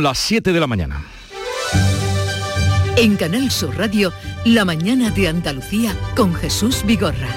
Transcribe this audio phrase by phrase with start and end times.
[0.00, 1.04] Las 7 de la mañana.
[2.96, 4.12] En Canal Sur Radio,
[4.44, 7.28] La mañana de Andalucía con Jesús Vigorra.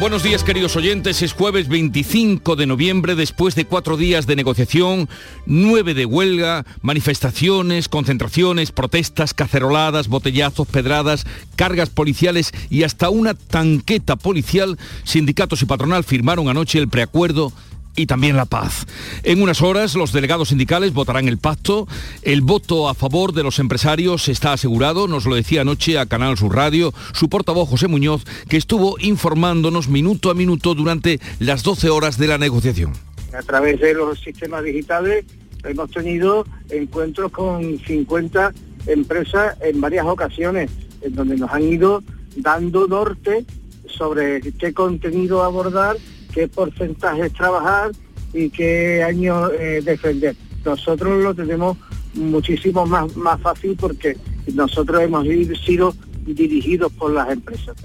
[0.00, 5.08] Buenos días queridos oyentes, es jueves 25 de noviembre después de cuatro días de negociación,
[5.46, 11.24] nueve de huelga, manifestaciones, concentraciones, protestas, caceroladas, botellazos, pedradas,
[11.54, 17.52] cargas policiales y hasta una tanqueta policial, sindicatos y patronal firmaron anoche el preacuerdo
[17.96, 18.86] y también la paz.
[19.22, 21.86] En unas horas los delegados sindicales votarán el pacto.
[22.22, 26.36] El voto a favor de los empresarios está asegurado, nos lo decía anoche a Canal
[26.36, 31.90] Sur Radio su portavoz José Muñoz, que estuvo informándonos minuto a minuto durante las 12
[31.90, 32.92] horas de la negociación.
[33.36, 35.24] A través de los sistemas digitales
[35.64, 38.52] hemos tenido encuentros con 50
[38.86, 42.02] empresas en varias ocasiones, en donde nos han ido
[42.36, 43.44] dando norte
[43.86, 45.96] sobre qué contenido abordar
[46.34, 47.92] qué porcentajes trabajar
[48.32, 50.34] y qué año eh, defender.
[50.64, 51.78] Nosotros lo tenemos
[52.14, 54.16] muchísimo más, más fácil porque
[54.52, 55.26] nosotros hemos
[55.64, 55.94] sido
[56.26, 57.76] dirigidos por las empresas.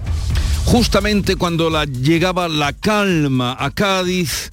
[0.64, 4.50] Justamente cuando la, llegaba la calma a Cádiz,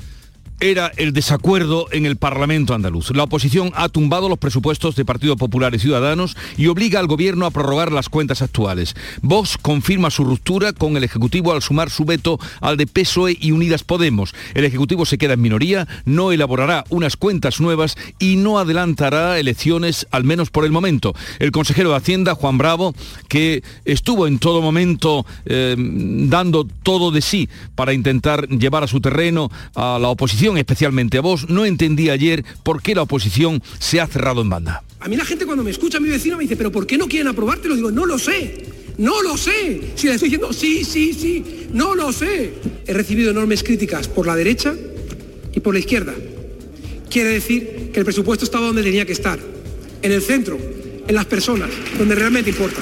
[0.60, 3.12] era el desacuerdo en el Parlamento andaluz.
[3.16, 7.46] La oposición ha tumbado los presupuestos de Partido Popular y Ciudadanos y obliga al gobierno
[7.46, 8.96] a prorrogar las cuentas actuales.
[9.22, 13.52] Vox confirma su ruptura con el Ejecutivo al sumar su veto al de PSOE y
[13.52, 14.34] Unidas Podemos.
[14.54, 20.08] El Ejecutivo se queda en minoría, no elaborará unas cuentas nuevas y no adelantará elecciones,
[20.12, 21.14] al menos por el momento.
[21.40, 22.96] El consejero de Hacienda, Juan Bravo,
[23.28, 29.02] que estuvo en todo momento eh, dando todo de sí para intentar llevar a su
[29.02, 34.00] terreno a la oposición, especialmente a vos, no entendí ayer por qué la oposición se
[34.00, 34.84] ha cerrado en banda.
[35.00, 37.08] A mí la gente cuando me escucha, mi vecino me dice, pero ¿por qué no
[37.08, 37.68] quieren aprobarte?
[37.68, 38.66] Lo digo, no lo sé,
[38.98, 39.82] no lo sé.
[39.96, 42.54] Si le estoy diciendo, sí, sí, sí, no lo sé.
[42.86, 44.76] He recibido enormes críticas por la derecha
[45.54, 46.14] y por la izquierda.
[47.10, 49.40] Quiere decir que el presupuesto estaba donde tenía que estar,
[50.02, 50.58] en el centro,
[51.08, 52.82] en las personas, donde realmente importa.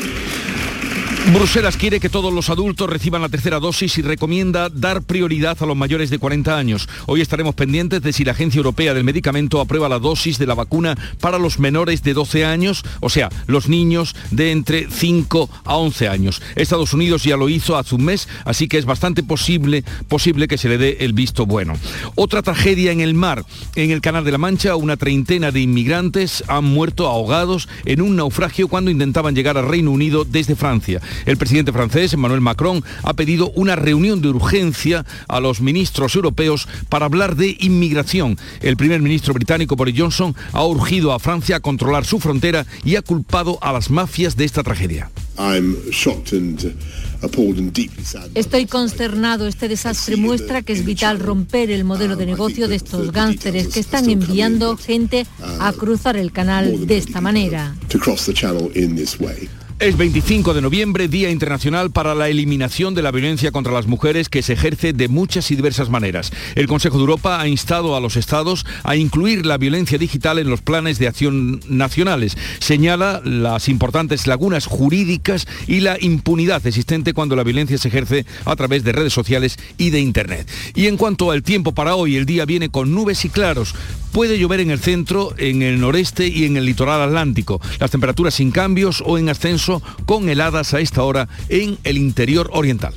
[1.33, 5.65] Bruselas quiere que todos los adultos reciban la tercera dosis y recomienda dar prioridad a
[5.65, 6.87] los mayores de 40 años.
[7.07, 10.53] Hoy estaremos pendientes de si la Agencia Europea del Medicamento aprueba la dosis de la
[10.53, 15.77] vacuna para los menores de 12 años, o sea, los niños de entre 5 a
[15.77, 16.41] 11 años.
[16.55, 20.59] Estados Unidos ya lo hizo hace un mes, así que es bastante posible, posible que
[20.59, 21.73] se le dé el visto bueno.
[22.13, 23.43] Otra tragedia en el mar.
[23.75, 28.15] En el Canal de la Mancha, una treintena de inmigrantes han muerto ahogados en un
[28.15, 31.01] naufragio cuando intentaban llegar al Reino Unido desde Francia.
[31.25, 36.67] El presidente francés, Emmanuel Macron, ha pedido una reunión de urgencia a los ministros europeos
[36.89, 38.37] para hablar de inmigración.
[38.61, 42.95] El primer ministro británico Boris Johnson ha urgido a Francia a controlar su frontera y
[42.95, 45.09] ha culpado a las mafias de esta tragedia.
[48.35, 49.47] Estoy consternado.
[49.47, 53.79] Este desastre muestra que es vital romper el modelo de negocio de estos gánsteres que
[53.79, 55.25] están enviando gente
[55.59, 57.75] a cruzar el canal de esta manera.
[59.77, 64.29] Es 25 de noviembre, Día Internacional para la Eliminación de la Violencia contra las Mujeres
[64.29, 66.31] que se ejerce de muchas y diversas maneras.
[66.55, 70.49] El Consejo de Europa ha instado a los Estados a incluir la violencia digital en
[70.49, 72.37] los planes de acción nacionales.
[72.59, 78.55] Señala las importantes lagunas jurídicas y la impunidad existente cuando la violencia se ejerce a
[78.55, 80.49] través de redes sociales y de Internet.
[80.73, 83.75] Y en cuanto al tiempo para hoy, el día viene con nubes y claros.
[84.13, 87.59] Puede llover en el centro, en el noreste y en el litoral atlántico.
[87.81, 89.64] Las temperaturas sin cambios o en ascenso
[90.05, 92.93] con heladas a esta hora en el interior oriental.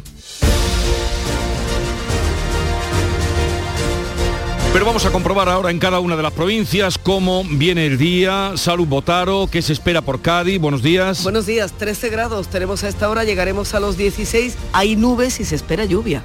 [4.72, 8.52] Pero vamos a comprobar ahora en cada una de las provincias cómo viene el día.
[8.56, 10.60] Salud Botaro, ¿qué se espera por Cádiz?
[10.60, 11.22] Buenos días.
[11.22, 14.56] Buenos días, 13 grados tenemos a esta hora, llegaremos a los 16.
[14.72, 16.22] Hay nubes y se espera lluvia.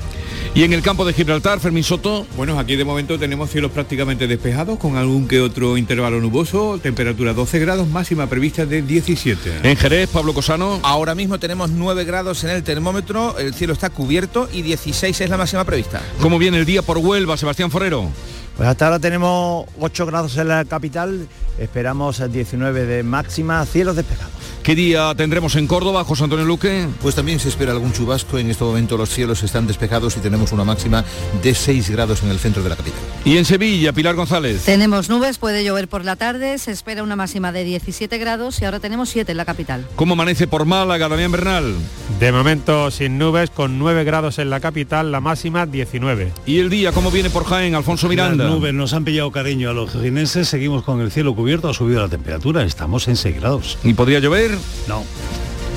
[0.55, 2.27] Y en el campo de Gibraltar, Fermín Soto.
[2.37, 7.33] Bueno, aquí de momento tenemos cielos prácticamente despejados con algún que otro intervalo nuboso, temperatura
[7.33, 9.61] 12 grados, máxima prevista de 17.
[9.63, 10.79] En Jerez, Pablo Cosano.
[10.83, 15.29] Ahora mismo tenemos 9 grados en el termómetro, el cielo está cubierto y 16 es
[15.29, 16.03] la máxima prevista.
[16.21, 18.11] ¿Cómo viene el día por Huelva, Sebastián Forero?
[18.55, 21.27] Pues hasta ahora tenemos 8 grados en la capital,
[21.57, 24.33] esperamos 19 de máxima, cielos despejados.
[24.63, 26.87] ¿Qué día tendremos en Córdoba, José Antonio Luque?
[27.01, 28.37] Pues también se espera algún chubasco.
[28.37, 31.03] En este momento los cielos están despejados y tenemos una máxima
[31.41, 33.01] de 6 grados en el centro de la capital.
[33.25, 34.63] ¿Y en Sevilla, Pilar González?
[34.63, 38.65] Tenemos nubes, puede llover por la tarde, se espera una máxima de 17 grados y
[38.65, 39.85] ahora tenemos 7 en la capital.
[39.97, 41.75] ¿Cómo amanece por Málaga, Damián Bernal?
[42.21, 46.31] De momento sin nubes, con 9 grados en la capital, la máxima 19.
[46.45, 48.42] ¿Y el día cómo viene por Jaén, Alfonso Miranda?
[48.43, 51.73] Las nubes nos han pillado cariño a los jineses, seguimos con el cielo cubierto, ha
[51.73, 53.77] subido la temperatura, estamos en 6 grados.
[53.83, 54.51] ¿Y podría llover?
[54.87, 55.03] No.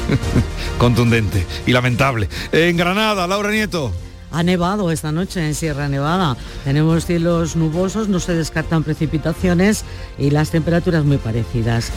[0.79, 2.29] Contundente y lamentable.
[2.53, 3.93] En Granada, Laura Nieto.
[4.31, 6.37] Ha nevado esta noche en Sierra Nevada.
[6.64, 9.84] Tenemos cielos nubosos, no se descartan precipitaciones
[10.19, 11.90] y las temperaturas muy parecidas.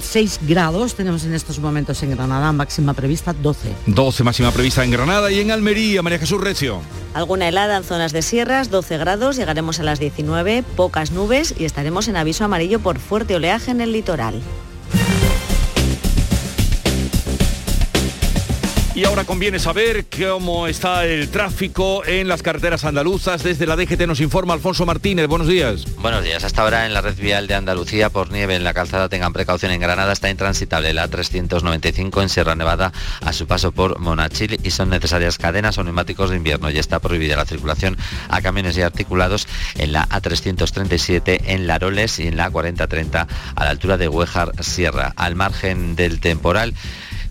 [0.00, 3.74] 6 grados tenemos en estos momentos en Granada, máxima prevista 12.
[3.86, 6.80] 12 máxima prevista en Granada y en Almería, María Jesús Recio.
[7.14, 11.66] Alguna helada en zonas de sierras, 12 grados, llegaremos a las 19, pocas nubes y
[11.66, 14.40] estaremos en aviso amarillo por fuerte oleaje en el litoral.
[18.94, 23.42] Y ahora conviene saber cómo está el tráfico en las carreteras andaluzas.
[23.42, 25.28] Desde la DGT nos informa Alfonso Martínez.
[25.28, 25.86] Buenos días.
[25.96, 26.44] Buenos días.
[26.44, 29.72] Hasta ahora en la red vial de Andalucía por nieve en la calzada tengan precaución
[29.72, 32.92] en Granada está intransitable la 395 en Sierra Nevada
[33.22, 36.98] a su paso por Monachil y son necesarias cadenas o neumáticos de invierno y está
[36.98, 37.96] prohibida la circulación
[38.28, 43.70] a camiones y articulados en la A337 en Laroles y en la 4030 a la
[43.70, 45.14] altura de Huejar Sierra.
[45.16, 46.74] Al margen del temporal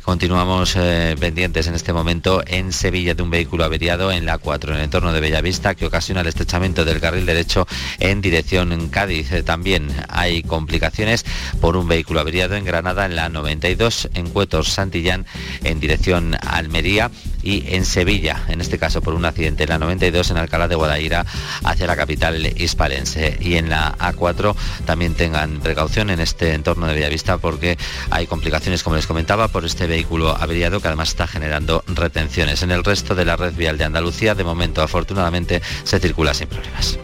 [0.03, 4.71] Continuamos eh, pendientes en este momento en Sevilla de un vehículo averiado en la 4
[4.71, 7.67] en el entorno de Bellavista que ocasiona el estrechamiento del carril derecho
[7.99, 9.31] en dirección en Cádiz.
[9.31, 11.23] Eh, también hay complicaciones
[11.61, 15.27] por un vehículo averiado en Granada en la 92 en Cuetos Santillán
[15.63, 17.11] en dirección Almería
[17.43, 20.75] y en Sevilla, en este caso por un accidente en la 92 en Alcalá de
[20.75, 21.25] Guadaira
[21.63, 24.55] hacia la capital hispalense y en la A4
[24.85, 27.77] también tengan precaución en este entorno de Bellavista porque
[28.09, 32.63] hay complicaciones como les comentaba por este vehículo averiado que además está generando retenciones.
[32.63, 36.47] En el resto de la red vial de Andalucía de momento afortunadamente se circula sin
[36.47, 36.97] problemas.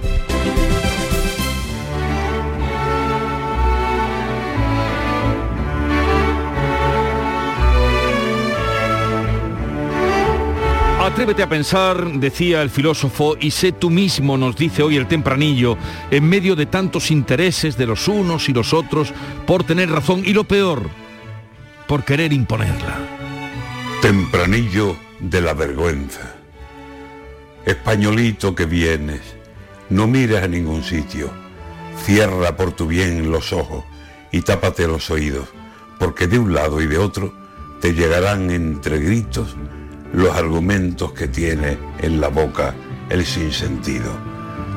[11.02, 15.78] Atrévete a pensar, decía el filósofo, y sé tú mismo, nos dice hoy el tempranillo,
[16.12, 19.14] en medio de tantos intereses de los unos y los otros,
[19.46, 20.90] por tener razón y lo peor,
[21.88, 22.98] por querer imponerla.
[24.02, 26.36] Tempranillo de la vergüenza.
[27.66, 29.22] Españolito que vienes,
[29.90, 31.32] no mires a ningún sitio,
[32.04, 33.84] cierra por tu bien los ojos
[34.32, 35.48] y tápate los oídos,
[36.00, 37.34] porque de un lado y de otro
[37.82, 39.56] te llegarán entre gritos
[40.14, 42.76] los argumentos que tiene en la boca
[43.10, 44.12] el sinsentido.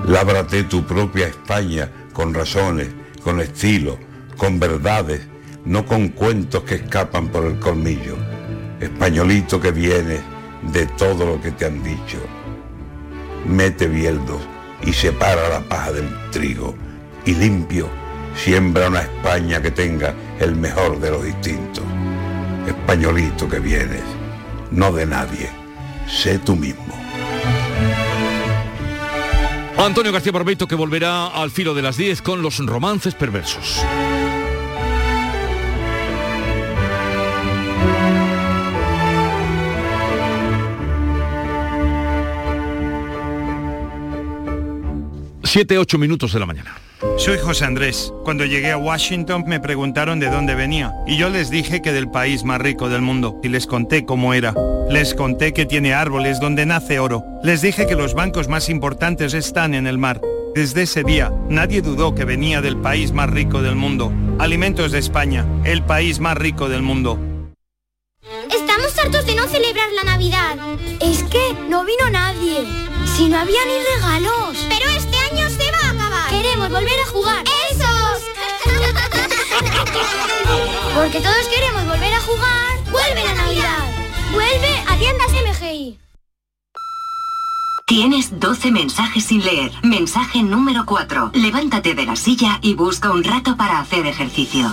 [0.06, 2.88] Lábrate tu propia España con razones,
[3.22, 3.98] con estilo,
[4.36, 5.29] con verdades,
[5.70, 8.16] no con cuentos que escapan por el colmillo.
[8.80, 10.18] Españolito que viene
[10.62, 12.18] de todo lo que te han dicho.
[13.46, 14.40] Mete bieldos
[14.84, 16.74] y separa la paja del trigo
[17.24, 17.88] y limpio
[18.34, 21.84] siembra una España que tenga el mejor de los distintos.
[22.66, 24.02] Españolito que vienes
[24.72, 25.50] no de nadie.
[26.08, 26.96] Sé tú mismo.
[29.78, 33.80] Antonio García Barbeito que volverá al filo de las 10 con los romances perversos.
[45.52, 46.78] Siete, ocho minutos de la mañana.
[47.18, 48.12] Soy José Andrés.
[48.22, 52.08] Cuando llegué a Washington me preguntaron de dónde venía y yo les dije que del
[52.08, 54.54] país más rico del mundo y les conté cómo era.
[54.88, 57.24] Les conté que tiene árboles donde nace oro.
[57.42, 60.20] Les dije que los bancos más importantes están en el mar.
[60.54, 64.12] Desde ese día nadie dudó que venía del país más rico del mundo.
[64.38, 67.18] Alimentos de España, el país más rico del mundo.
[68.54, 70.56] Estamos hartos de no celebrar la Navidad.
[71.00, 72.64] Es que no vino nadie.
[73.16, 74.66] Si no había ni regalos.
[74.68, 75.19] Pero este
[76.42, 77.44] Queremos volver a jugar.
[77.70, 78.22] ¡Esos!
[80.94, 82.78] Porque todos queremos volver a jugar.
[82.90, 83.84] ¡Vuelve la Navidad!
[84.32, 85.98] ¡Vuelve a tiendas MGI!
[87.86, 89.70] Tienes 12 mensajes sin leer.
[89.82, 91.32] Mensaje número 4.
[91.34, 94.72] Levántate de la silla y busca un rato para hacer ejercicio.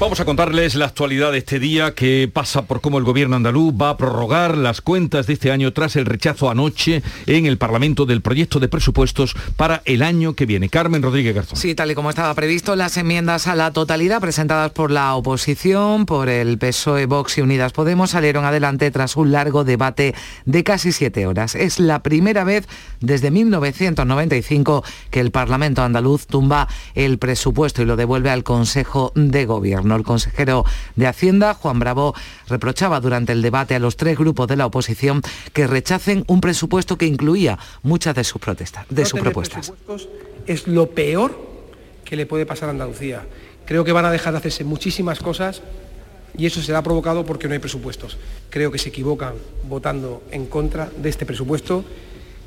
[0.00, 3.74] Vamos a contarles la actualidad de este día que pasa por cómo el gobierno andaluz
[3.74, 8.06] va a prorrogar las cuentas de este año tras el rechazo anoche en el Parlamento
[8.06, 10.70] del proyecto de presupuestos para el año que viene.
[10.70, 11.58] Carmen Rodríguez Garzón.
[11.58, 16.06] Sí, tal y como estaba previsto, las enmiendas a la totalidad presentadas por la oposición,
[16.06, 20.14] por el PSOE, Vox y Unidas Podemos salieron adelante tras un largo debate
[20.46, 21.54] de casi siete horas.
[21.54, 22.66] Es la primera vez
[23.00, 29.44] desde 1995 que el Parlamento andaluz tumba el presupuesto y lo devuelve al Consejo de
[29.44, 29.89] Gobierno.
[29.96, 30.64] El consejero
[30.96, 32.14] de Hacienda, Juan Bravo,
[32.48, 36.96] reprochaba durante el debate a los tres grupos de la oposición que rechacen un presupuesto
[36.98, 39.72] que incluía muchas de sus protestas, de No sus propuestas.
[40.46, 41.38] es lo peor
[42.04, 43.26] que le puede pasar a Andalucía.
[43.66, 45.62] Creo que van a dejar de hacerse muchísimas cosas
[46.36, 48.18] y eso se ha provocado porque no hay presupuestos.
[48.50, 49.34] Creo que se equivocan
[49.68, 51.84] votando en contra de este presupuesto.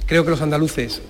[0.06, 1.02] Creo que los andaluces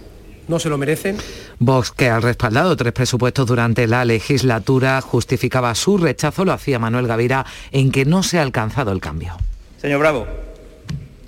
[0.47, 1.17] no se lo merecen.
[1.59, 7.07] Vox, que ha respaldado tres presupuestos durante la legislatura, justificaba su rechazo, lo hacía Manuel
[7.07, 9.37] Gavira, en que no se ha alcanzado el cambio.
[9.81, 10.27] Señor Bravo,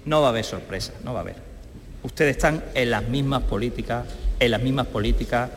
[0.05, 1.36] no va a haber sorpresa, no va a haber.
[2.03, 4.05] Ustedes están en las mismas políticas,
[4.39, 5.50] en las mismas políticas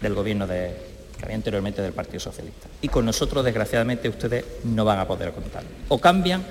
[0.00, 0.76] del gobierno de,
[1.16, 2.68] que había anteriormente del Partido Socialista.
[2.82, 5.64] Y con nosotros, desgraciadamente, ustedes no van a poder contar.
[5.88, 6.44] O cambian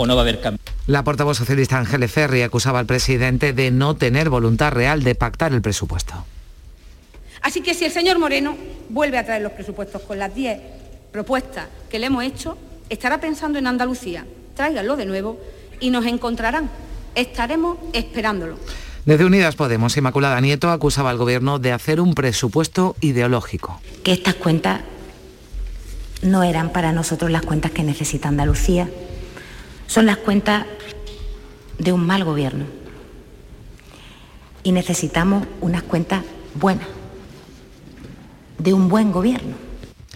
[0.00, 0.60] o no va a haber cambio.
[0.86, 5.52] La portavoz socialista Ángeles Ferri acusaba al presidente de no tener voluntad real de pactar
[5.52, 6.24] el presupuesto.
[7.42, 8.56] Así que si el señor Moreno
[8.88, 10.58] vuelve a traer los presupuestos con las 10
[11.12, 12.56] propuestas que le hemos hecho,
[12.88, 14.24] estará pensando en Andalucía.
[14.54, 15.38] Tráiganlo de nuevo
[15.80, 16.70] y nos encontrarán.
[17.14, 18.56] Estaremos esperándolo.
[19.04, 23.80] Desde Unidas Podemos, Inmaculada Nieto acusaba al gobierno de hacer un presupuesto ideológico.
[24.02, 24.80] Que estas cuentas
[26.22, 28.88] no eran para nosotros las cuentas que necesita Andalucía,
[29.90, 30.66] son las cuentas
[31.78, 32.64] de un mal gobierno.
[34.62, 36.22] Y necesitamos unas cuentas
[36.54, 36.86] buenas,
[38.58, 39.56] de un buen gobierno.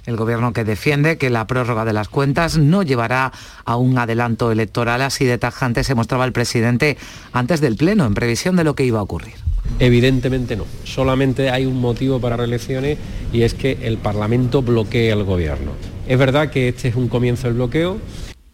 [0.07, 3.33] El gobierno que defiende que la prórroga de las cuentas no llevará
[3.65, 6.97] a un adelanto electoral así de tajante se mostraba el presidente
[7.33, 9.35] antes del Pleno en previsión de lo que iba a ocurrir.
[9.81, 10.67] Evidentemente no.
[10.85, 12.97] Solamente hay un motivo para reelecciones
[13.33, 15.73] y es que el Parlamento bloquee al gobierno.
[16.07, 17.99] Es verdad que este es un comienzo del bloqueo,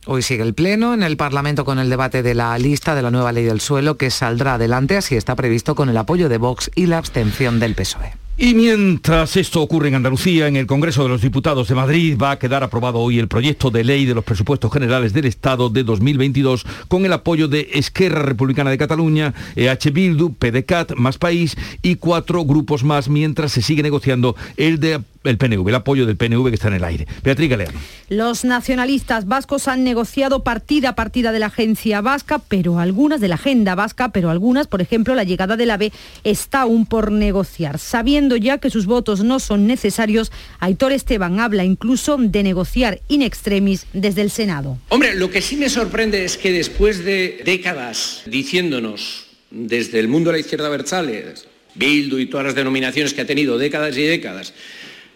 [0.06, 3.10] Hoy sigue el Pleno en el Parlamento con el debate de la lista de la
[3.10, 6.70] nueva ley del suelo que saldrá adelante, así está previsto con el apoyo de Vox
[6.74, 8.14] y la abstención del PSOE.
[8.38, 12.30] Y mientras esto ocurre en Andalucía, en el Congreso de los Diputados de Madrid va
[12.30, 15.84] a quedar aprobado hoy el proyecto de ley de los presupuestos generales del Estado de
[15.84, 21.96] 2022 con el apoyo de Esquerra Republicana de Cataluña, EH Bildu, PDCAT, Más País y
[21.96, 26.48] cuatro grupos más mientras se sigue negociando el de el PNV, el apoyo del PNV
[26.48, 27.06] que está en el aire.
[27.22, 27.78] Beatriz Galeano.
[28.08, 33.28] Los nacionalistas vascos han negociado partida a partida de la agencia vasca, pero algunas de
[33.28, 35.92] la agenda vasca, pero algunas, por ejemplo, la llegada del AVE
[36.24, 37.78] está aún por negociar.
[37.78, 43.22] Sabiendo ya que sus votos no son necesarios, Aitor Esteban habla incluso de negociar in
[43.22, 44.78] extremis desde el Senado.
[44.88, 50.30] Hombre, lo que sí me sorprende es que después de décadas diciéndonos desde el mundo
[50.30, 54.54] de la izquierda Berzales, Bildu y todas las denominaciones que ha tenido décadas y décadas,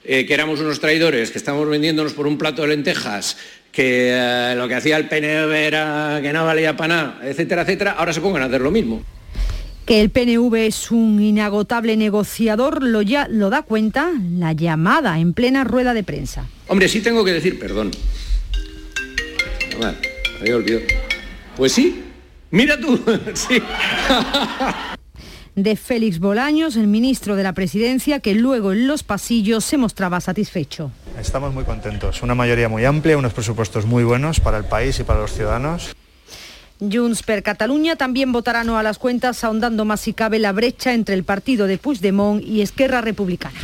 [0.05, 3.37] eh, que éramos unos traidores, que estamos vendiéndonos por un plato de lentejas,
[3.73, 7.93] que eh, lo que hacía el PNV era que no valía para nada, etcétera, etcétera,
[7.93, 9.03] ahora se pongan a hacer lo mismo.
[9.87, 15.35] Que el PNV es un inagotable negociador lo, ya, lo da cuenta la llamada en
[15.35, 16.47] plena rueda de prensa.
[16.69, 17.91] Hombre, sí tengo que decir perdón.
[20.41, 20.85] Había olvidado.
[21.57, 22.03] Pues sí,
[22.51, 22.99] mira tú,
[23.35, 23.63] sí.
[25.55, 30.21] de Félix Bolaños, el ministro de la Presidencia, que luego en los pasillos se mostraba
[30.21, 30.91] satisfecho.
[31.19, 32.23] Estamos muy contentos.
[32.23, 35.95] Una mayoría muy amplia, unos presupuestos muy buenos para el país y para los ciudadanos.
[36.81, 40.93] Junts per Cataluña también votará no a las cuentas, ahondando más si cabe la brecha
[40.93, 43.59] entre el partido de Puigdemont y Esquerra Republicana.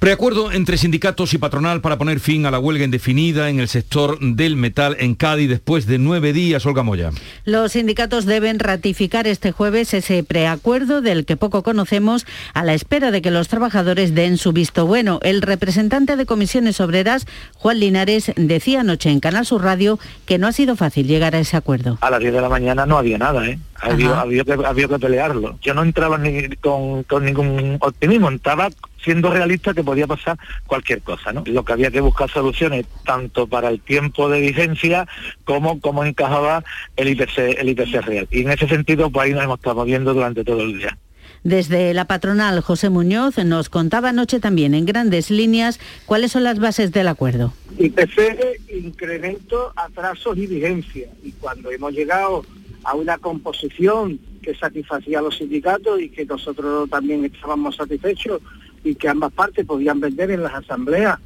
[0.00, 4.18] Preacuerdo entre sindicatos y patronal para poner fin a la huelga indefinida en el sector
[4.18, 6.64] del metal en Cádiz después de nueve días.
[6.64, 7.10] Olga Moya.
[7.44, 13.10] Los sindicatos deben ratificar este jueves ese preacuerdo del que poco conocemos a la espera
[13.10, 15.20] de que los trabajadores den su visto bueno.
[15.22, 17.26] El representante de comisiones obreras,
[17.56, 21.40] Juan Linares, decía anoche en Canal Sur Radio que no ha sido fácil llegar a
[21.40, 21.98] ese acuerdo.
[22.00, 23.58] A las 10 de la mañana no había nada, ¿eh?
[23.82, 25.58] Había, había, que, había que pelearlo.
[25.62, 28.68] Yo no entraba ni con, con ningún optimismo, entraba
[29.02, 31.42] siendo realista que podía pasar cualquier cosa, ¿no?
[31.46, 35.06] Lo que había que buscar soluciones tanto para el tiempo de vigencia
[35.44, 36.64] como cómo encajaba
[36.96, 38.28] el IPC, el IPC real.
[38.30, 40.96] Y en ese sentido, pues ahí nos hemos estado moviendo durante todo el día.
[41.42, 46.58] Desde la patronal José Muñoz nos contaba anoche también en grandes líneas cuáles son las
[46.58, 47.54] bases del acuerdo.
[47.78, 51.08] IPC, incremento, atrasos y vigencia.
[51.24, 52.44] Y cuando hemos llegado
[52.84, 58.40] a una composición que satisfacía a los sindicatos y que nosotros también estábamos satisfechos
[58.84, 61.18] y que ambas partes podían vender en las asambleas.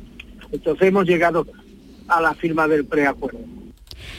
[0.52, 1.46] Entonces hemos llegado
[2.08, 3.40] a la firma del preacuerdo.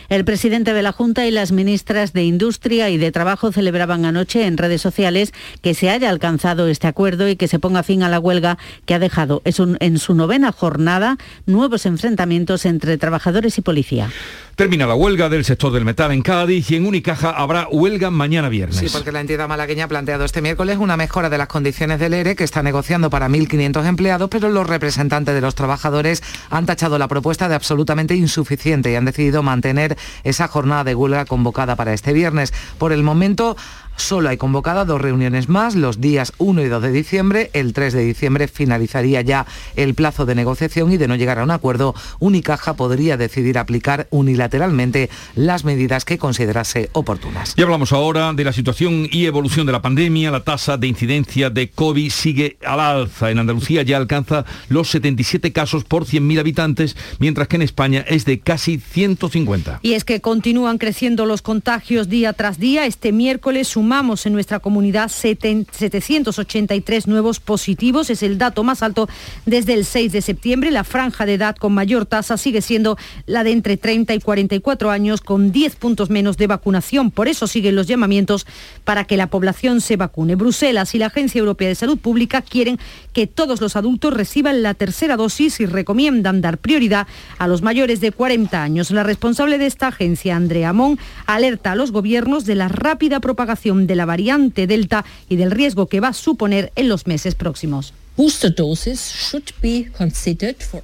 [0.09, 4.45] El presidente de la Junta y las ministras de Industria y de Trabajo celebraban anoche
[4.45, 8.09] en redes sociales que se haya alcanzado este acuerdo y que se ponga fin a
[8.09, 14.09] la huelga que ha dejado en su novena jornada nuevos enfrentamientos entre trabajadores y policía.
[14.55, 18.47] Termina la huelga del sector del metal en Cádiz y en Unicaja habrá huelga mañana
[18.47, 18.77] viernes.
[18.77, 22.13] Sí, porque la entidad malagueña ha planteado este miércoles una mejora de las condiciones del
[22.13, 26.97] ERE que está negociando para 1.500 empleados, pero los representantes de los trabajadores han tachado
[26.97, 31.93] la propuesta de absolutamente insuficiente y han decidido mantener esa jornada de huelga convocada para
[31.93, 32.53] este viernes.
[32.77, 33.55] Por el momento
[33.97, 37.49] Solo hay convocada dos reuniones más, los días 1 y 2 de diciembre.
[37.53, 41.43] El 3 de diciembre finalizaría ya el plazo de negociación y de no llegar a
[41.43, 47.53] un acuerdo, Unicaja podría decidir aplicar unilateralmente las medidas que considerase oportunas.
[47.57, 50.31] Y hablamos ahora de la situación y evolución de la pandemia.
[50.31, 53.31] La tasa de incidencia de COVID sigue al alza.
[53.31, 58.25] En Andalucía ya alcanza los 77 casos por 100.000 habitantes, mientras que en España es
[58.25, 59.79] de casi 150.
[59.81, 62.85] Y es que continúan creciendo los contagios día tras día.
[62.85, 68.09] Este miércoles sumamos en nuestra comunidad 783 nuevos positivos.
[68.09, 69.07] Es el dato más alto
[69.45, 70.71] desde el 6 de septiembre.
[70.71, 74.89] La franja de edad con mayor tasa sigue siendo la de entre 30 y 44
[74.89, 77.11] años, con 10 puntos menos de vacunación.
[77.11, 78.47] Por eso siguen los llamamientos
[78.85, 80.33] para que la población se vacune.
[80.33, 82.79] Bruselas y la Agencia Europea de Salud Pública quieren
[83.13, 87.05] que todos los adultos reciban la tercera dosis y recomiendan dar prioridad
[87.37, 88.89] a los mayores de 40 años.
[88.89, 93.74] La responsable de esta agencia, Andrea Mon, alerta a los gobiernos de la rápida propagación
[93.75, 97.93] de la variante Delta y del riesgo que va a suponer en los meses próximos.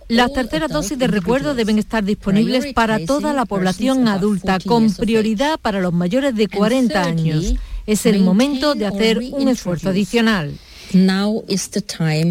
[0.09, 5.57] Las terceras dosis de recuerdo deben estar disponibles para toda la población adulta, con prioridad
[5.59, 7.53] para los mayores de 40 años.
[7.87, 10.57] Es el momento de hacer un esfuerzo adicional.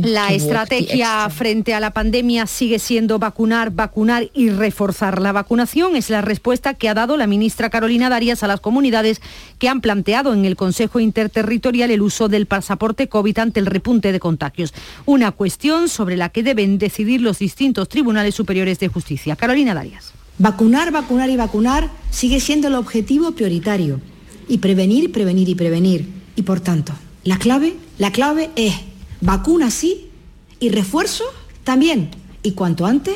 [0.03, 5.97] La estrategia frente a la pandemia sigue siendo vacunar, vacunar y reforzar la vacunación.
[5.97, 9.21] Es la respuesta que ha dado la ministra Carolina Darias a las comunidades
[9.59, 14.13] que han planteado en el Consejo Interterritorial el uso del pasaporte COVID ante el repunte
[14.13, 14.75] de contagios.
[15.07, 19.37] Una cuestión sobre la que deben decidir los distintos tribunales superiores de justicia.
[19.37, 20.13] Carolina Darias.
[20.39, 24.01] Vacunar, vacunar y vacunar sigue siendo el objetivo prioritario.
[24.49, 26.09] Y prevenir, prevenir y prevenir.
[26.35, 28.75] Y por tanto, la clave, la clave es
[29.21, 30.11] vacuna sí
[30.59, 31.25] y refuerzo
[31.65, 32.11] también.
[32.43, 33.15] Y cuanto antes,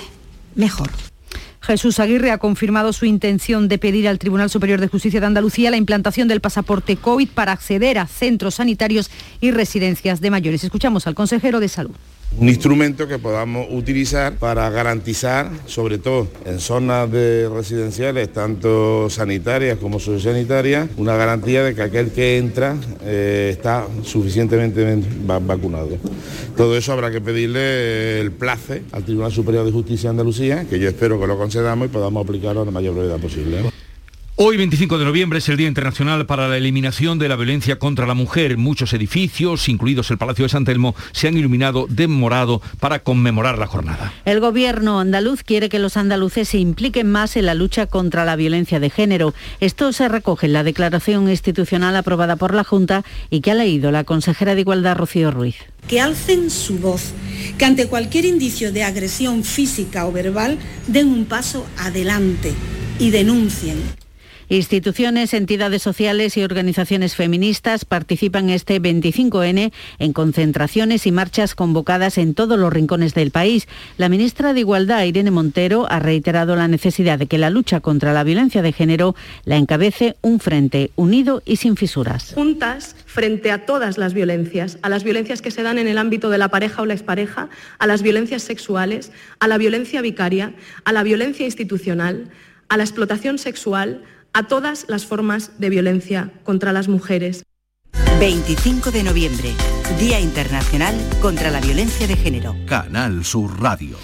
[0.55, 0.91] mejor.
[1.61, 5.71] Jesús Aguirre ha confirmado su intención de pedir al Tribunal Superior de Justicia de Andalucía
[5.71, 10.63] la implantación del pasaporte COVID para acceder a centros sanitarios y residencias de mayores.
[10.63, 11.95] Escuchamos al consejero de Salud
[12.39, 19.79] un instrumento que podamos utilizar para garantizar, sobre todo en zonas de residenciales, tanto sanitarias
[19.79, 24.85] como sociosanitarias, una garantía de que aquel que entra eh, está suficientemente
[25.25, 25.91] vacunado.
[26.57, 30.79] Todo eso habrá que pedirle el place al Tribunal Superior de Justicia de Andalucía, que
[30.79, 33.84] yo espero que lo concedamos y podamos aplicarlo a la mayor brevedad posible.
[34.37, 38.05] Hoy, 25 de noviembre, es el Día Internacional para la Eliminación de la Violencia contra
[38.05, 38.59] la Mujer.
[38.59, 43.59] Muchos edificios, incluidos el Palacio de San Telmo, se han iluminado de morado para conmemorar
[43.59, 44.13] la jornada.
[44.25, 48.35] El gobierno andaluz quiere que los andaluces se impliquen más en la lucha contra la
[48.35, 49.35] violencia de género.
[49.61, 53.93] Esto se recoge en la declaración institucional aprobada por la Junta y que ha leído
[53.93, 55.59] la consejera de Igualdad, Rocío Ruiz.
[55.87, 57.13] Que alcen su voz,
[57.57, 62.53] que ante cualquier indicio de agresión física o verbal den un paso adelante
[62.99, 64.04] y denuncien.
[64.55, 72.35] Instituciones, entidades sociales y organizaciones feministas participan este 25N en concentraciones y marchas convocadas en
[72.35, 73.67] todos los rincones del país.
[73.99, 78.13] La ministra de Igualdad, Irene Montero, ha reiterado la necesidad de que la lucha contra
[78.13, 82.31] la violencia de género la encabece un frente unido y sin fisuras.
[82.37, 86.31] Juntas frente a todas las violencias, a las violencias que se dan en el ámbito
[86.31, 87.49] de la pareja o la expareja,
[87.81, 92.31] a las violencias sexuales, a la violencia vicaria, a la violencia institucional,
[92.69, 94.03] a la explotación sexual,
[94.35, 97.45] a todas las formas de violencia contra las mujeres.
[98.19, 99.55] 25 de noviembre,
[99.99, 102.55] Día Internacional contra la Violencia de Género.
[102.67, 103.97] Canal Sur Radio.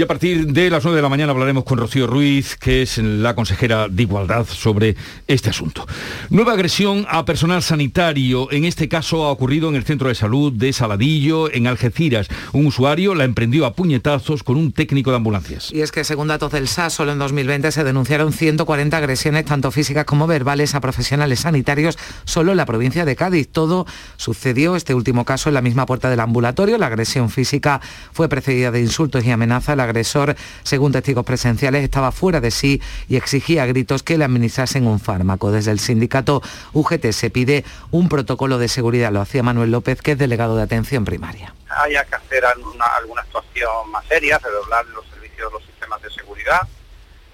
[0.00, 2.96] Y a partir de las 9 de la mañana hablaremos con Rocío Ruiz, que es
[2.96, 5.86] la consejera de Igualdad, sobre este asunto.
[6.30, 8.50] Nueva agresión a personal sanitario.
[8.50, 12.28] En este caso ha ocurrido en el centro de salud de Saladillo, en Algeciras.
[12.54, 15.70] Un usuario la emprendió a puñetazos con un técnico de ambulancias.
[15.70, 19.70] Y es que según datos del SAS, solo en 2020 se denunciaron 140 agresiones, tanto
[19.70, 23.48] físicas como verbales, a profesionales sanitarios, solo en la provincia de Cádiz.
[23.52, 23.84] Todo
[24.16, 26.78] sucedió, este último caso, en la misma puerta del ambulatorio.
[26.78, 27.82] La agresión física
[28.14, 33.16] fue precedida de insultos y amenazas agresor, según testigos presenciales, estaba fuera de sí y
[33.16, 35.50] exigía gritos que le administrasen un fármaco.
[35.50, 39.12] Desde el sindicato UGT se pide un protocolo de seguridad.
[39.12, 41.54] Lo hacía Manuel López, que es delegado de atención primaria.
[41.68, 42.86] Haya que hacer alguna,
[43.18, 46.60] actuación más seria, redoblar los servicios los sistemas de seguridad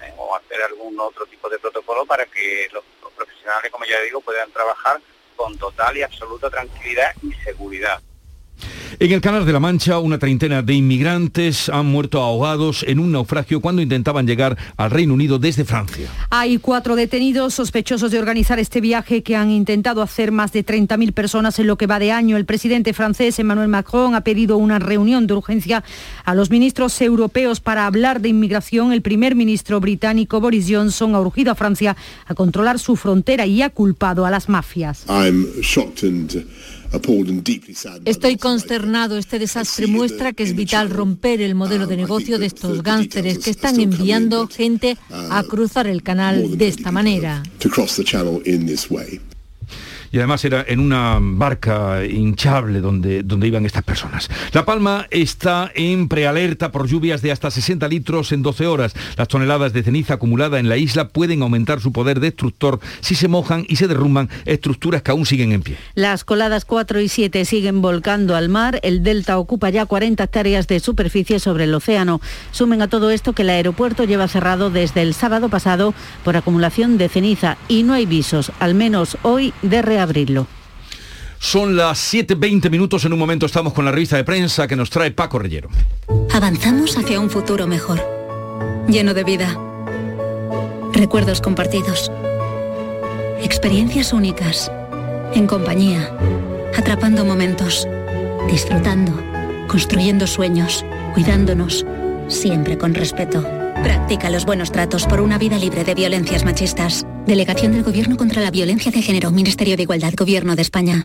[0.01, 2.83] eh, o hacer algún otro tipo de protocolo para que los
[3.15, 5.01] profesionales, como ya digo, puedan trabajar
[5.35, 8.01] con total y absoluta tranquilidad y seguridad.
[8.99, 13.11] En el Canal de la Mancha, una treintena de inmigrantes han muerto ahogados en un
[13.11, 16.09] naufragio cuando intentaban llegar al Reino Unido desde Francia.
[16.29, 21.13] Hay cuatro detenidos sospechosos de organizar este viaje que han intentado hacer más de 30.000
[21.13, 22.37] personas en lo que va de año.
[22.37, 25.83] El presidente francés Emmanuel Macron ha pedido una reunión de urgencia
[26.25, 28.91] a los ministros europeos para hablar de inmigración.
[28.91, 31.95] El primer ministro británico Boris Johnson ha urgido a Francia
[32.25, 35.05] a controlar su frontera y ha culpado a las mafias.
[38.05, 39.17] Estoy consternado.
[39.17, 43.49] Este desastre muestra que es vital romper el modelo de negocio de estos gánsteres que
[43.49, 47.43] están enviando gente a cruzar el canal de esta manera
[50.11, 54.29] y además era en una barca hinchable donde, donde iban estas personas.
[54.53, 58.93] La Palma está en prealerta por lluvias de hasta 60 litros en 12 horas.
[59.15, 63.27] Las toneladas de ceniza acumulada en la isla pueden aumentar su poder destructor si se
[63.27, 65.77] mojan y se derrumban estructuras que aún siguen en pie.
[65.95, 68.79] Las coladas 4 y 7 siguen volcando al mar.
[68.83, 72.21] El delta ocupa ya 40 hectáreas de superficie sobre el océano.
[72.51, 75.93] Sumen a todo esto que el aeropuerto lleva cerrado desde el sábado pasado
[76.23, 80.45] por acumulación de ceniza y no hay visos, al menos hoy, de reabrirlo.
[81.39, 84.91] Son las 7.20 minutos, en un momento estamos con la revista de prensa que nos
[84.91, 85.69] trae Paco Rellero.
[86.31, 87.99] Avanzamos hacia un futuro mejor,
[88.87, 89.59] lleno de vida,
[90.93, 92.11] recuerdos compartidos,
[93.41, 94.71] experiencias únicas,
[95.33, 96.15] en compañía,
[96.77, 97.87] atrapando momentos,
[98.51, 99.13] disfrutando,
[99.67, 101.85] construyendo sueños, cuidándonos,
[102.27, 103.43] siempre con respeto.
[103.83, 107.05] Practica los buenos tratos por una vida libre de violencias machistas.
[107.27, 111.03] Delegación del Gobierno contra la Violencia de Género, Ministerio de Igualdad, Gobierno de España.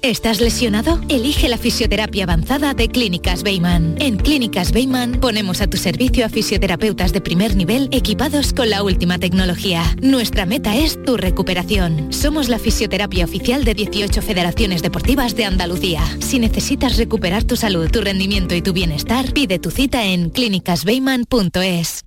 [0.00, 1.00] ¿Estás lesionado?
[1.08, 3.96] Elige la fisioterapia avanzada de Clínicas Beyman.
[3.98, 8.84] En Clínicas Beyman ponemos a tu servicio a fisioterapeutas de primer nivel equipados con la
[8.84, 9.82] última tecnología.
[10.00, 12.12] Nuestra meta es tu recuperación.
[12.12, 16.04] Somos la fisioterapia oficial de 18 federaciones deportivas de Andalucía.
[16.20, 22.06] Si necesitas recuperar tu salud, tu rendimiento y tu bienestar, pide tu cita en clínicasbeyman.es.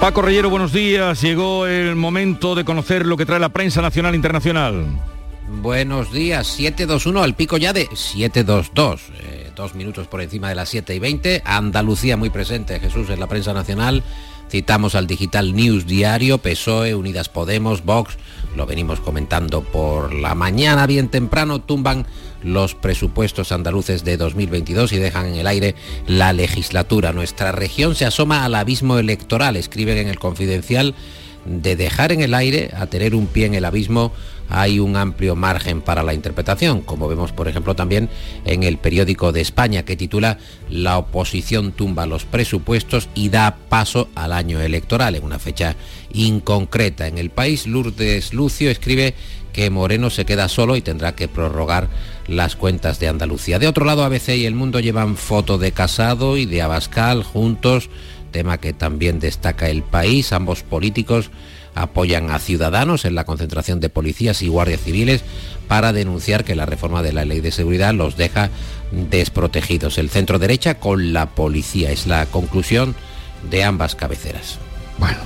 [0.00, 1.20] Paco Reyero, buenos días.
[1.20, 4.86] Llegó el momento de conocer lo que trae la prensa nacional e internacional.
[5.46, 9.00] Buenos días, 721 al pico ya de 722.
[9.18, 11.42] Eh, dos minutos por encima de las 7 y 20.
[11.44, 14.02] Andalucía muy presente, Jesús, en la prensa nacional.
[14.50, 18.16] Citamos al Digital News Diario, PSOE, Unidas Podemos, Vox.
[18.56, 22.06] Lo venimos comentando por la mañana, bien temprano, tumban
[22.42, 25.74] los presupuestos andaluces de 2022 y dejan en el aire
[26.06, 27.12] la legislatura.
[27.12, 30.94] Nuestra región se asoma al abismo electoral, escriben en el confidencial,
[31.50, 34.12] de dejar en el aire a tener un pie en el abismo
[34.50, 38.10] hay un amplio margen para la interpretación, como vemos por ejemplo también
[38.44, 44.08] en el periódico de España que titula La oposición tumba los presupuestos y da paso
[44.16, 45.76] al año electoral en una fecha
[46.12, 47.06] inconcreta.
[47.06, 49.14] En el país, Lourdes Lucio escribe
[49.52, 51.88] que Moreno se queda solo y tendrá que prorrogar
[52.26, 53.58] las cuentas de Andalucía.
[53.58, 57.88] De otro lado, ABC y El Mundo llevan foto de Casado y de Abascal juntos,
[58.30, 60.32] tema que también destaca el país.
[60.32, 61.30] Ambos políticos
[61.74, 65.22] apoyan a Ciudadanos en la concentración de policías y guardias civiles
[65.68, 68.50] para denunciar que la reforma de la ley de seguridad los deja
[68.90, 69.98] desprotegidos.
[69.98, 72.94] El centro derecha con la policía es la conclusión
[73.50, 74.58] de ambas cabeceras.
[75.00, 75.16] Bueno,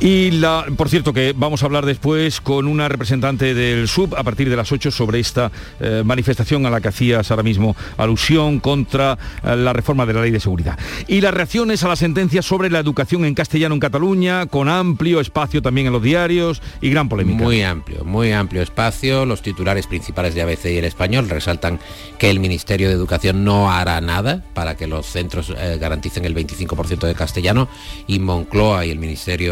[0.00, 4.22] y la, por cierto que vamos a hablar después con una representante del SUB a
[4.22, 8.60] partir de las 8 sobre esta eh, manifestación a la que hacías ahora mismo alusión
[8.60, 10.78] contra eh, la reforma de la ley de seguridad.
[11.06, 15.20] Y las reacciones a la sentencia sobre la educación en castellano en Cataluña, con amplio
[15.20, 17.44] espacio también en los diarios y gran polémica.
[17.44, 19.26] Muy amplio, muy amplio espacio.
[19.26, 21.78] Los titulares principales de ABC y el español resaltan
[22.16, 26.34] que el Ministerio de Educación no hará nada para que los centros eh, garanticen el
[26.34, 27.68] 25% de castellano
[28.06, 29.09] y Moncloa y el Ministerio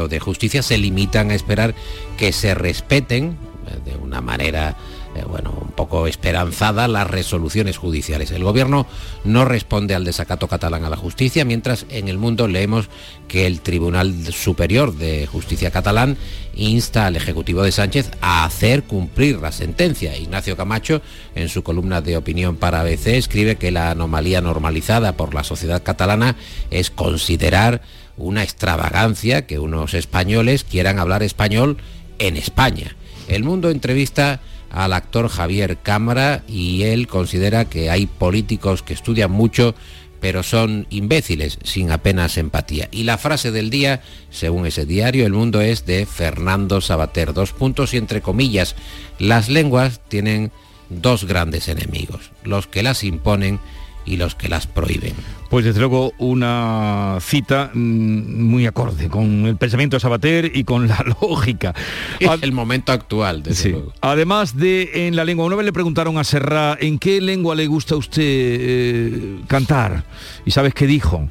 [0.08, 1.74] de Justicia se limitan a esperar
[2.16, 4.76] que se respeten eh, de una manera
[5.14, 8.30] eh, bueno, un poco esperanzada las resoluciones judiciales.
[8.30, 8.86] El gobierno
[9.24, 12.88] no responde al desacato catalán a la justicia, mientras en el mundo leemos
[13.26, 16.16] que el Tribunal Superior de Justicia catalán
[16.54, 20.16] insta al Ejecutivo de Sánchez a hacer cumplir la sentencia.
[20.16, 21.00] Ignacio Camacho,
[21.34, 25.82] en su columna de opinión para ABC, escribe que la anomalía normalizada por la sociedad
[25.82, 26.36] catalana
[26.70, 27.80] es considerar
[28.18, 31.78] una extravagancia que unos españoles quieran hablar español
[32.18, 32.96] en España.
[33.28, 39.30] El mundo entrevista al actor Javier Cámara y él considera que hay políticos que estudian
[39.30, 39.74] mucho
[40.20, 42.88] pero son imbéciles sin apenas empatía.
[42.90, 47.32] Y la frase del día, según ese diario, El Mundo es de Fernando Sabater.
[47.32, 48.74] Dos puntos y entre comillas,
[49.18, 50.50] las lenguas tienen
[50.90, 53.60] dos grandes enemigos, los que las imponen
[54.08, 55.14] y los que las prohíben.
[55.50, 60.88] Pues desde luego una cita mm, muy acorde con el pensamiento de Sabater y con
[60.88, 61.74] la lógica.
[62.18, 63.92] el momento actual, desde luego.
[64.00, 67.66] Además de en la lengua, una vez le preguntaron a Serra en qué lengua le
[67.66, 70.04] gusta a usted eh, cantar.
[70.44, 71.28] ¿Y sabes qué dijo?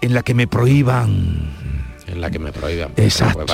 [0.00, 1.50] En la que me prohíban
[2.06, 2.92] en la que me prohíban.
[2.96, 3.44] Exacto.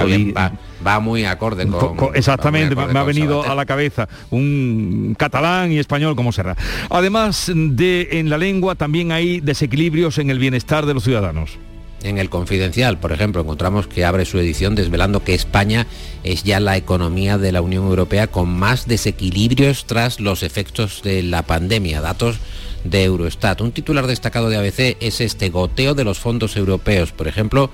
[0.87, 2.15] va, muy acorde con...
[2.15, 6.57] exactamente, me ha venido a la cabeza un catalán y español como será.
[6.91, 11.59] Además de en la lengua, también hay desequilibrios en el bienestar de los ciudadanos.
[12.03, 15.87] En el Confidencial, por ejemplo, encontramos que abre su edición desvelando que España
[16.25, 21.23] es ya la economía de la Unión Europea con más desequilibrios tras los efectos de
[21.23, 22.01] la pandemia.
[22.01, 22.41] Datos
[22.85, 23.61] de Eurostat.
[23.61, 27.13] Un titular destacado de ABC es este goteo de los fondos europeos.
[27.13, 27.71] Por ejemplo,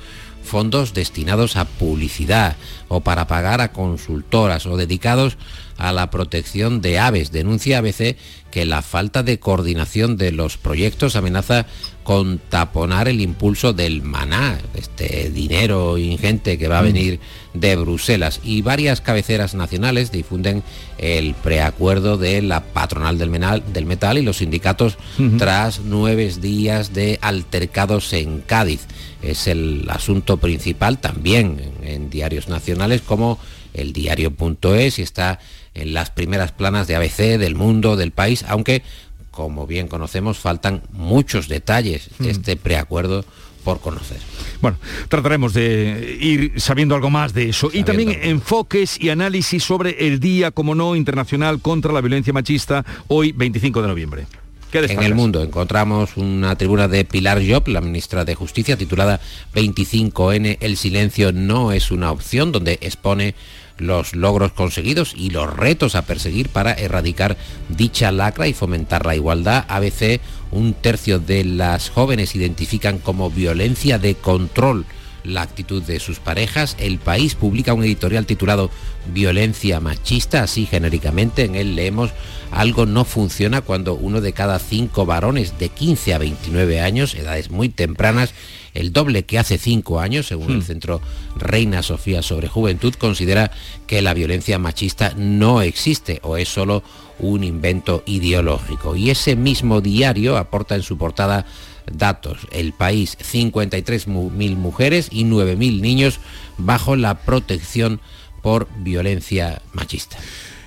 [0.48, 2.56] fondos destinados a publicidad
[2.88, 5.36] o para pagar a consultoras o dedicados
[5.76, 7.30] a la protección de aves.
[7.30, 8.16] Denuncia ABC
[8.50, 11.66] que la falta de coordinación de los proyectos amenaza
[12.02, 16.86] con taponar el impulso del maná, este dinero ingente que va a mm.
[16.86, 17.20] venir
[17.52, 18.40] de Bruselas.
[18.42, 20.62] Y varias cabeceras nacionales difunden
[20.96, 23.30] el preacuerdo de la patronal del,
[23.74, 24.96] del metal y los sindicatos
[25.36, 28.86] tras nueve días de altercados en Cádiz.
[29.22, 33.38] Es el asunto principal también en diarios nacionales como
[33.74, 35.40] el diario.es y está
[35.74, 38.82] en las primeras planas de ABC, del mundo, del país, aunque,
[39.30, 42.30] como bien conocemos, faltan muchos detalles de mm.
[42.30, 43.24] este preacuerdo
[43.68, 44.16] por conocer.
[44.62, 44.78] Bueno,
[45.08, 47.70] trataremos de ir sabiendo algo más de eso.
[47.72, 52.84] y también enfoques y análisis sobre el Día, como no, Internacional contra la Violencia Machista,
[53.08, 54.26] hoy 25 de noviembre.
[54.72, 59.20] en el mundo encontramos una tribuna de Pilar Job, la ministra de Justicia, titulada
[59.54, 63.34] 25N, El silencio no es una opción, donde expone
[63.78, 67.36] los logros conseguidos y los retos a perseguir para erradicar
[67.68, 69.64] dicha lacra y fomentar la igualdad.
[69.68, 74.84] A veces un tercio de las jóvenes identifican como violencia de control
[75.24, 76.76] la actitud de sus parejas.
[76.78, 78.70] El país publica un editorial titulado
[79.12, 81.44] Violencia machista, así genéricamente.
[81.44, 82.10] En él leemos
[82.50, 87.50] algo no funciona cuando uno de cada cinco varones de 15 a 29 años, edades
[87.50, 88.32] muy tempranas,
[88.74, 90.62] el doble que hace cinco años, según el hmm.
[90.62, 91.00] Centro
[91.36, 93.50] Reina Sofía sobre Juventud, considera
[93.86, 96.82] que la violencia machista no existe o es solo
[97.18, 98.96] un invento ideológico.
[98.96, 101.46] Y ese mismo diario aporta en su portada
[101.92, 102.38] datos.
[102.52, 106.20] El país, 53.000 mujeres y 9.000 niños
[106.56, 108.00] bajo la protección
[108.42, 110.16] por violencia machista.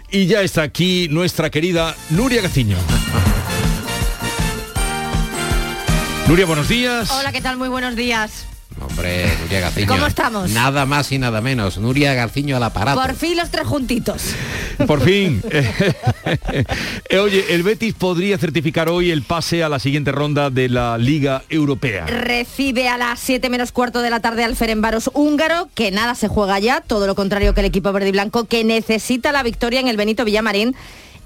[0.10, 2.78] Y ya está aquí nuestra querida Nuria Gaciño.
[6.32, 7.12] Nuria, buenos días.
[7.12, 7.58] Hola, ¿qué tal?
[7.58, 8.46] Muy buenos días.
[8.80, 9.88] Hombre, Nuria Garciño.
[9.88, 10.50] ¿Cómo estamos?
[10.52, 11.78] Nada más y nada menos.
[11.78, 13.02] Nuria Garciño al aparato.
[13.02, 14.24] Por fin los tres juntitos.
[14.88, 15.44] Por fin.
[17.10, 20.98] Eh, oye, el Betis podría certificar hoy el pase a la siguiente ronda de la
[20.98, 22.06] Liga Europea.
[22.06, 26.30] Recibe a las 7 menos cuarto de la tarde al Ferenbaros húngaro, que nada se
[26.30, 29.82] juega ya, todo lo contrario que el equipo verde y blanco, que necesita la victoria
[29.82, 30.76] en el Benito Villamarín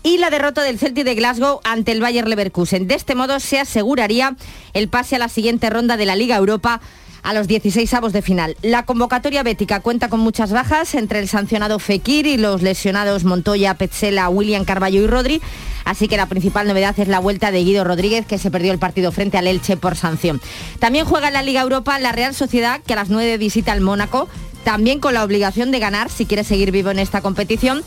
[0.06, 2.88] y la derrota del Celtic de Glasgow ante el Bayer Leverkusen.
[2.88, 4.36] De este modo se aseguraría
[4.74, 6.80] el pase a la siguiente ronda de la Liga Europa
[7.24, 8.56] a los 16 avos de final.
[8.62, 13.74] La convocatoria bética cuenta con muchas bajas entre el sancionado Fekir y los lesionados Montoya,
[13.74, 15.42] Petzela, William Carballo y Rodri.
[15.86, 18.78] Así que la principal novedad es la vuelta de Guido Rodríguez, que se perdió el
[18.78, 20.40] partido frente al Elche por sanción.
[20.78, 23.82] También juega en la Liga Europa la Real Sociedad, que a las 9 visita al
[23.82, 24.30] Mónaco,
[24.64, 27.84] también con la obligación de ganar si quiere seguir vivo en esta competición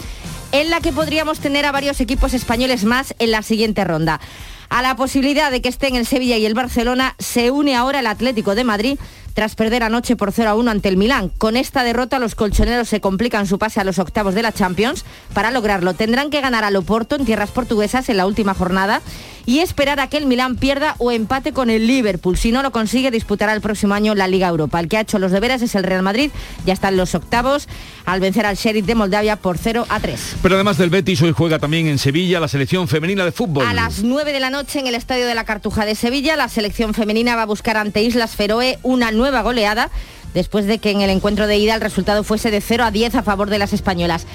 [0.52, 4.20] en la que podríamos tener a varios equipos españoles más en la siguiente ronda.
[4.68, 8.06] A la posibilidad de que estén el Sevilla y el Barcelona se une ahora el
[8.06, 8.98] Atlético de Madrid
[9.38, 11.28] tras perder anoche por 0 a 1 ante el Milán.
[11.28, 15.04] Con esta derrota los colchoneros se complican su pase a los octavos de la Champions.
[15.32, 19.00] Para lograrlo tendrán que ganar al Oporto en tierras portuguesas en la última jornada
[19.48, 22.36] y esperar a que el Milán pierda o empate con el Liverpool.
[22.36, 24.78] Si no lo consigue, disputará el próximo año la Liga Europa.
[24.78, 26.30] El que ha hecho los deberes es el Real Madrid,
[26.66, 27.66] ya están los octavos,
[28.04, 30.36] al vencer al Sheriff de Moldavia por 0 a 3.
[30.42, 33.64] Pero además del Betis, hoy juega también en Sevilla la selección femenina de fútbol.
[33.66, 36.50] A las 9 de la noche en el Estadio de la Cartuja de Sevilla, la
[36.50, 39.90] selección femenina va a buscar ante Islas Feroe una nueva goleada
[40.34, 43.14] después de que en el encuentro de ida el resultado fuese de 0 a 10
[43.16, 44.26] a favor de las españolas.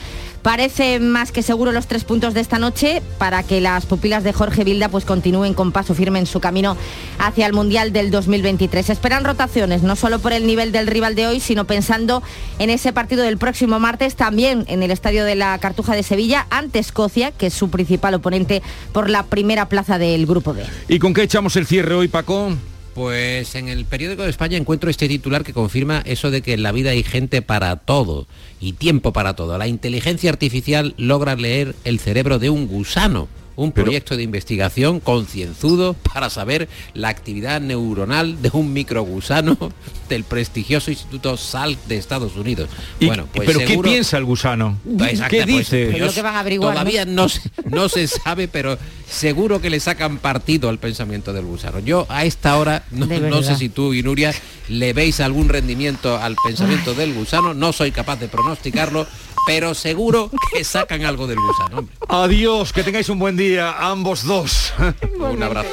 [0.42, 4.34] Parece más que seguro los tres puntos de esta noche para que las pupilas de
[4.34, 6.76] Jorge Vilda pues continúen con paso firme en su camino
[7.18, 8.90] hacia el Mundial del 2023.
[8.90, 12.22] esperan rotaciones, no solo por el nivel del rival de hoy, sino pensando
[12.60, 16.46] en ese partido del próximo martes, también en el estadio de la Cartuja de Sevilla,
[16.50, 20.66] ante Escocia, que es su principal oponente por la primera plaza del Grupo B.
[20.90, 22.52] ¿Y con qué echamos el cierre hoy, Paco?
[22.94, 26.62] Pues en el periódico de España encuentro este titular que confirma eso de que en
[26.62, 28.28] la vida hay gente para todo
[28.62, 29.58] y tiempo para todo.
[29.58, 35.94] La inteligencia artificial logra leer el cerebro de un gusano un proyecto de investigación concienzudo
[35.94, 39.58] para saber la actividad neuronal de un microgusano
[40.10, 42.70] del prestigioso Instituto Salk de Estados Unidos.
[43.02, 44.78] bueno, pues ¿Pero qué piensa el gusano?
[44.98, 45.96] Pues, ¿Qué pues, dice?
[45.98, 47.28] Pues, que van a averiguar, todavía ¿no?
[47.70, 51.80] no, se sabe, pero seguro que le sacan partido al pensamiento del gusano.
[51.80, 54.34] Yo a esta hora, no, no sé si tú y Nuria
[54.70, 59.08] le veis algún rendimiento al pensamiento del gusano, no soy capaz de pronosticarlo,
[59.46, 61.88] pero seguro que sacan algo del gusano.
[62.08, 64.74] Adiós, que tengáis un buen día, ambos dos.
[65.20, 65.70] un abrazo.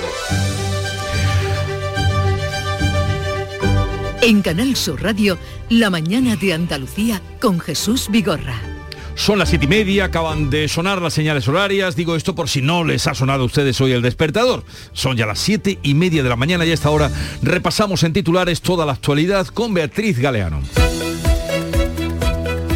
[4.23, 8.61] En Canal Sur Radio, La mañana de Andalucía con Jesús Vigorra.
[9.15, 11.97] Son las siete y media, acaban de sonar las señales horarias.
[11.97, 14.65] Digo esto por si no les ha sonado a ustedes hoy el despertador.
[14.93, 17.11] Son ya las siete y media de la mañana y a esta hora
[17.43, 20.61] repasamos en titulares toda la actualidad con Beatriz Galeano.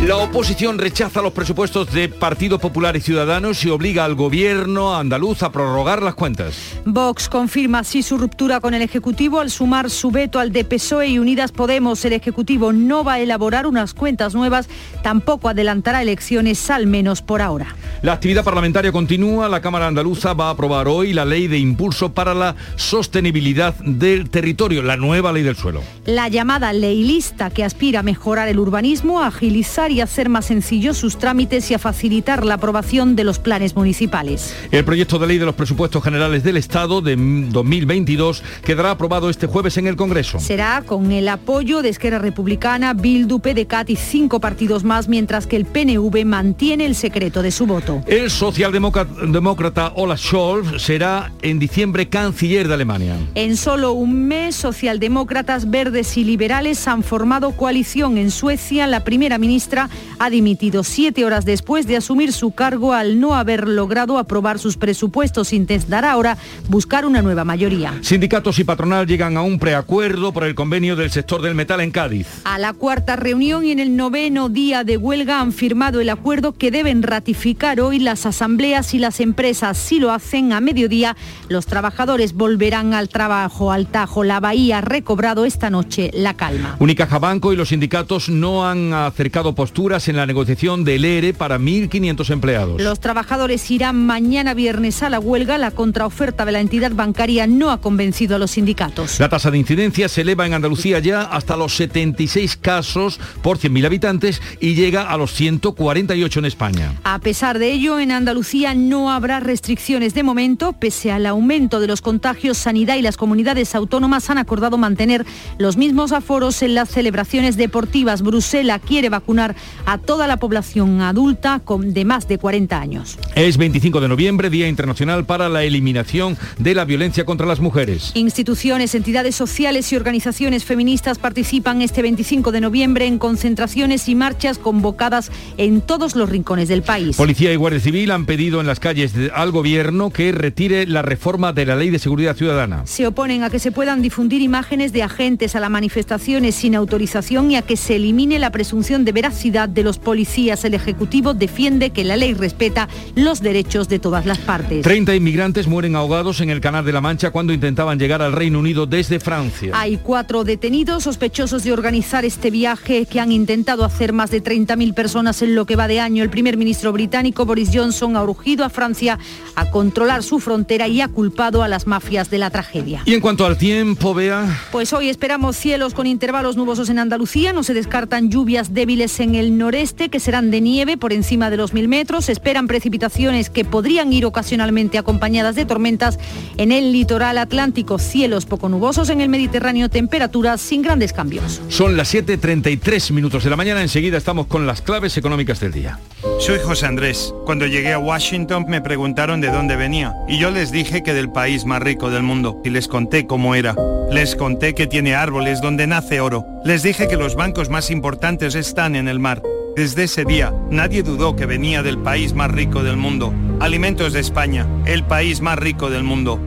[0.07, 5.43] La oposición rechaza los presupuestos de Partido Popular y Ciudadanos y obliga al gobierno andaluz
[5.43, 6.79] a prorrogar las cuentas.
[6.85, 11.09] Vox confirma así su ruptura con el Ejecutivo al sumar su veto al de PSOE
[11.09, 12.05] y Unidas Podemos.
[12.05, 14.69] El Ejecutivo no va a elaborar unas cuentas nuevas,
[15.03, 17.75] tampoco adelantará elecciones, al menos por ahora.
[18.03, 19.49] La actividad parlamentaria continúa.
[19.49, 24.29] La Cámara Andaluza va a aprobar hoy la ley de impulso para la sostenibilidad del
[24.29, 25.81] territorio, la nueva ley del suelo.
[26.05, 30.97] La llamada ley lista que aspira a mejorar el urbanismo, agilizar y hacer más sencillos
[30.97, 34.55] sus trámites y a facilitar la aprobación de los planes municipales.
[34.71, 39.47] El proyecto de ley de los presupuestos generales del Estado de 2022 quedará aprobado este
[39.47, 40.41] jueves en el Congreso.
[40.41, 45.57] Será con el apoyo de Esquerra Republicana, Bildu, PDCAT y cinco partidos más, mientras que
[45.57, 48.03] el PNV mantiene el secreto de su voto.
[48.07, 53.17] El socialdemócrata Olaf Scholz será en diciembre canciller de Alemania.
[53.35, 58.87] En solo un mes, socialdemócratas, verdes y liberales han formado coalición en Suecia.
[58.87, 59.84] La primera ministra
[60.19, 64.77] ha dimitido siete horas después de asumir su cargo al no haber logrado aprobar sus
[64.77, 65.53] presupuestos.
[65.53, 67.95] Intentará ahora buscar una nueva mayoría.
[68.01, 71.91] Sindicatos y patronal llegan a un preacuerdo por el convenio del sector del metal en
[71.91, 72.27] Cádiz.
[72.45, 76.53] A la cuarta reunión y en el noveno día de huelga han firmado el acuerdo
[76.53, 79.77] que deben ratificar hoy las asambleas y las empresas.
[79.77, 81.17] Si lo hacen a mediodía,
[81.49, 83.71] los trabajadores volverán al trabajo.
[83.71, 86.77] Al Tajo, la Bahía ha recobrado esta noche la calma.
[86.79, 91.59] Unicaja Banco y los sindicatos no han acercado posturas en la negociación del ERE para
[91.59, 92.81] 1.500 empleados.
[92.81, 95.59] Los trabajadores irán mañana viernes a la huelga.
[95.59, 99.19] La contraoferta de la entidad bancaria no ha convencido a los sindicatos.
[99.19, 103.87] La tasa de incidencia se eleva en Andalucía ya hasta los 76 casos por 100.000
[103.87, 106.93] habitantes y llega a los 148 en España.
[107.03, 110.73] A pesar de ello, en Andalucía no habrá restricciones de momento.
[110.73, 115.27] Pese al aumento de los contagios, Sanidad y las comunidades autónomas han acordado mantener
[115.59, 118.23] los mismos aforos en las celebraciones deportivas.
[118.23, 123.19] Bruselas quiere vacunar a toda la población adulta con de más de 40 años.
[123.35, 128.13] Es 25 de noviembre, Día Internacional para la Eliminación de la Violencia contra las Mujeres.
[128.15, 134.59] Instituciones, entidades sociales y organizaciones feministas participan este 25 de noviembre en concentraciones y marchas
[134.59, 137.17] convocadas en todos los rincones del país.
[137.17, 141.53] Policía y Guardia Civil han pedido en las calles al gobierno que retire la reforma
[141.53, 142.83] de la Ley de Seguridad Ciudadana.
[142.87, 147.51] Se oponen a que se puedan difundir imágenes de agentes a las manifestaciones sin autorización
[147.51, 150.65] y a que se elimine la presunción de veracidad de los policías.
[150.65, 154.83] El Ejecutivo defiende que la ley respeta los derechos de todas las partes.
[154.83, 158.59] 30 inmigrantes mueren ahogados en el Canal de la Mancha cuando intentaban llegar al Reino
[158.59, 159.71] Unido desde Francia.
[159.75, 164.93] Hay cuatro detenidos sospechosos de organizar este viaje que han intentado hacer más de 30.000
[164.93, 166.25] personas en lo que va de año.
[166.25, 169.19] El primer ministro británico Boris Johnson ha urgido a Francia
[169.55, 173.03] a controlar su frontera y ha culpado a las mafias de la tragedia.
[173.05, 174.63] Y en cuanto al tiempo, vea.
[174.73, 177.53] Pues hoy esperamos cielos con intervalos nubosos en Andalucía.
[177.53, 181.57] No se descartan lluvias débiles en el noreste que serán de nieve por encima de
[181.57, 182.27] los mil metros.
[182.27, 186.19] Se esperan precipitaciones que podrían ir ocasionalmente acompañadas de tormentas
[186.57, 187.99] en el litoral atlántico.
[187.99, 191.61] Cielos poco nubosos en el Mediterráneo, temperaturas sin grandes cambios.
[191.69, 193.83] Son las 7.33 minutos de la mañana.
[193.83, 195.99] Enseguida estamos con las claves económicas del día.
[196.41, 197.35] Soy José Andrés.
[197.45, 201.31] Cuando llegué a Washington me preguntaron de dónde venía y yo les dije que del
[201.31, 203.75] país más rico del mundo y les conté cómo era.
[204.15, 206.47] Les conté que tiene árboles donde nace oro.
[206.65, 209.43] Les dije que los bancos más importantes están en el mar.
[209.75, 213.35] Desde ese día, nadie dudó que venía del país más rico del mundo.
[213.59, 216.39] Alimentos de España, el país más rico del mundo.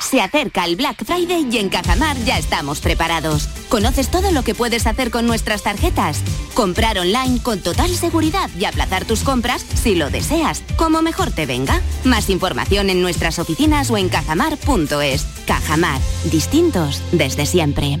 [0.00, 3.48] Se acerca el Black Friday y en Cajamar ya estamos preparados.
[3.68, 6.22] ¿Conoces todo lo que puedes hacer con nuestras tarjetas?
[6.54, 11.46] Comprar online con total seguridad y aplazar tus compras si lo deseas, como mejor te
[11.46, 11.80] venga.
[12.04, 15.26] Más información en nuestras oficinas o en cajamar.es.
[15.46, 18.00] Cajamar, distintos desde siempre.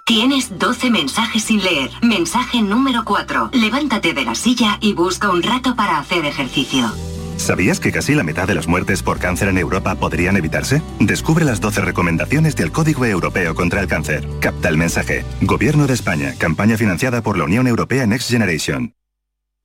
[0.04, 1.90] Tienes 12 mensajes sin leer.
[2.02, 3.50] Mensaje número 4.
[3.52, 6.90] Levántate de la silla y busca un rato para hacer ejercicio.
[7.36, 10.82] ¿Sabías que casi la mitad de las muertes por cáncer en Europa podrían evitarse?
[10.98, 14.28] Descubre las 12 recomendaciones del Código Europeo contra el Cáncer.
[14.40, 15.24] Capta el mensaje.
[15.42, 16.34] Gobierno de España.
[16.38, 18.94] Campaña financiada por la Unión Europea Next Generation.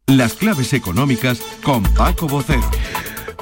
[0.08, 2.70] Las claves económicas con Paco Bocero.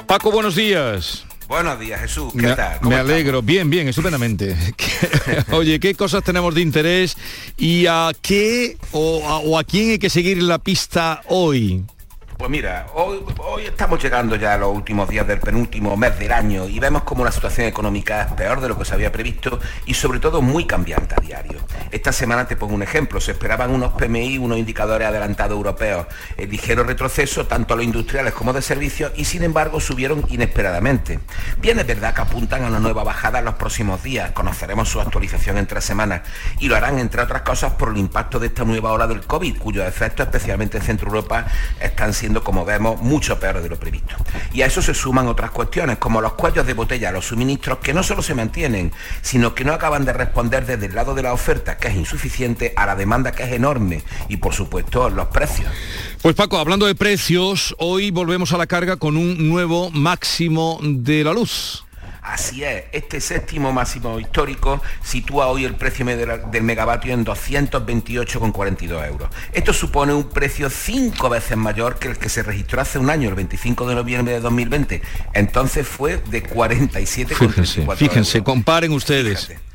[0.06, 1.26] Paco, buenos días.
[1.46, 2.32] Buenos días, Jesús.
[2.32, 2.76] ¿Qué Me, tal?
[2.76, 4.56] me ¿Cómo alegro, bien, bien, estupendamente.
[5.52, 7.18] Oye, ¿qué cosas tenemos de interés
[7.58, 11.84] y a qué o a, o a quién hay que seguir la pista hoy?
[12.36, 13.22] Pues mira, hoy,
[13.64, 17.24] estamos llegando ya a los últimos días del penúltimo mes del año y vemos como
[17.24, 20.66] la situación económica es peor de lo que se había previsto y sobre todo muy
[20.66, 21.60] cambiante a diario.
[21.92, 26.06] Esta semana te pongo un ejemplo, se esperaban unos PMI, unos indicadores adelantados europeos,
[26.36, 31.20] el ligero retroceso tanto a los industriales como de servicios y sin embargo subieron inesperadamente.
[31.58, 35.00] Bien es verdad que apuntan a una nueva bajada en los próximos días, conoceremos su
[35.00, 36.22] actualización en tres semanas
[36.58, 39.58] y lo harán entre otras cosas por el impacto de esta nueva ola del COVID,
[39.58, 41.46] cuyos efectos especialmente en Centro Europa
[41.80, 44.14] están siendo, como vemos, mucho peores de lo previsto.
[44.52, 47.92] Y a eso se suman otras cuestiones, como los cuellos de botella, los suministros que
[47.92, 51.32] no solo se mantienen, sino que no acaban de responder desde el lado de la
[51.32, 55.70] oferta, que es insuficiente, a la demanda, que es enorme, y por supuesto los precios.
[56.22, 61.24] Pues Paco, hablando de precios, hoy volvemos a la carga con un nuevo máximo de
[61.24, 61.83] la luz.
[62.24, 69.28] Así es, este séptimo máximo histórico sitúa hoy el precio del megavatio en 228,42 euros.
[69.52, 73.28] Esto supone un precio cinco veces mayor que el que se registró hace un año,
[73.28, 75.02] el 25 de noviembre de 2020.
[75.34, 79.46] Entonces fue de 47,34 Fíjense, fíjense, comparen ustedes.
[79.46, 79.73] Fíjate,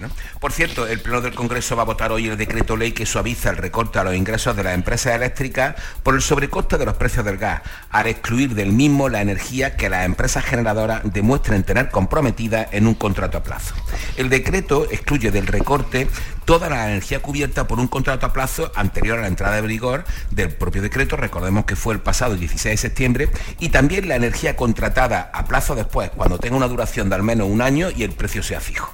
[0.00, 0.08] ¿no?
[0.40, 3.50] Por cierto, el Pleno del Congreso va a votar hoy el decreto ley que suaviza
[3.50, 7.24] el recorte a los ingresos de las empresas eléctricas por el sobrecoste de los precios
[7.24, 12.68] del gas, al excluir del mismo la energía que las empresas generadoras demuestren tener comprometida
[12.70, 13.74] en un contrato a plazo.
[14.16, 16.08] El decreto excluye del recorte
[16.48, 20.06] toda la energía cubierta por un contrato a plazo anterior a la entrada de vigor
[20.30, 23.28] del propio decreto, recordemos que fue el pasado 16 de septiembre,
[23.60, 27.48] y también la energía contratada a plazo después, cuando tenga una duración de al menos
[27.50, 28.90] un año y el precio sea fijo.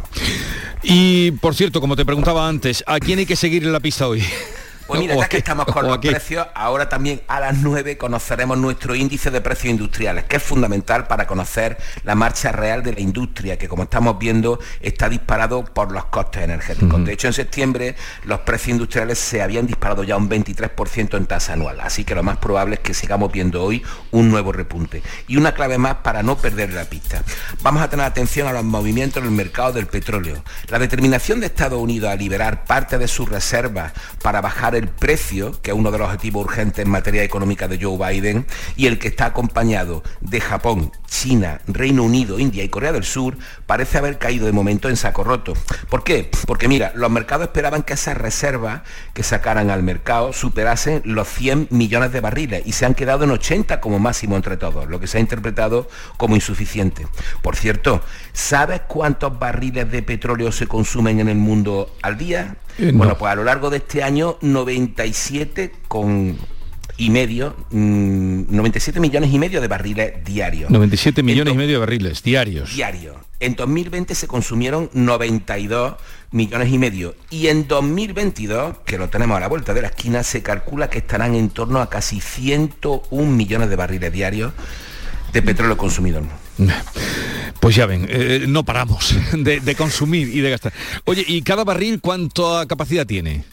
[0.82, 4.08] Y por cierto, como te preguntaba antes, ¿a quién hay que seguir en la pista
[4.08, 4.24] hoy?
[4.86, 7.56] Pues mira, ¿O ya que estamos con ¿O a los precios, ahora también a las
[7.58, 12.82] 9 conoceremos nuestro índice de precios industriales, que es fundamental para conocer la marcha real
[12.82, 17.04] de la industria, que como estamos viendo está disparado por los costes energéticos.
[17.04, 21.54] De hecho, en septiembre los precios industriales se habían disparado ya un 23% en tasa
[21.54, 25.02] anual, así que lo más probable es que sigamos viendo hoy un nuevo repunte.
[25.28, 27.22] Y una clave más para no perder la pista.
[27.62, 30.42] Vamos a tener atención a los movimientos en el mercado del petróleo.
[30.68, 35.60] La determinación de Estados Unidos a liberar parte de sus reservas para bajar el precio,
[35.62, 38.46] que es uno de los objetivos urgentes en materia económica de Joe Biden,
[38.76, 43.36] y el que está acompañado de Japón, China, Reino Unido, India y Corea del Sur,
[43.66, 45.54] parece haber caído de momento en saco roto.
[45.88, 46.30] ¿Por qué?
[46.46, 51.68] Porque mira, los mercados esperaban que esas reservas que sacaran al mercado superasen los 100
[51.70, 55.06] millones de barriles y se han quedado en 80 como máximo entre todos, lo que
[55.06, 57.06] se ha interpretado como insuficiente.
[57.42, 58.02] Por cierto,
[58.32, 62.56] ¿sabes cuántos barriles de petróleo se consumen en el mundo al día?
[62.78, 62.98] Eh, no.
[62.98, 66.36] Bueno, pues a lo largo de este año 97 con
[66.96, 70.70] y medio, mm, 97 millones y medio de barriles diarios.
[70.70, 72.74] 97 millones y medio de barriles diarios.
[72.74, 73.16] Diario.
[73.40, 75.94] En 2020 se consumieron 92
[76.30, 77.14] millones y medio.
[77.30, 80.98] Y en 2022, que lo tenemos a la vuelta de la esquina, se calcula que
[80.98, 84.52] estarán en torno a casi 101 millones de barriles diarios
[85.34, 86.22] de petróleo consumido.
[87.60, 90.74] Pues ya ven, eh, no paramos de, de consumir y de gastar.
[91.06, 93.44] Oye, ¿y cada barril cuánta capacidad tiene?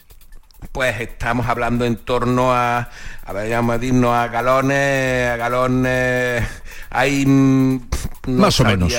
[0.70, 2.90] pues estamos hablando en torno a,
[3.24, 6.44] a ver, vamos a irnos a galones, a galones,
[6.90, 7.26] hay...
[7.26, 7.80] mm,
[8.26, 8.92] no Más o menos.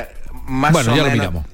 [0.45, 1.45] Más Bueno, o ya lo miramos.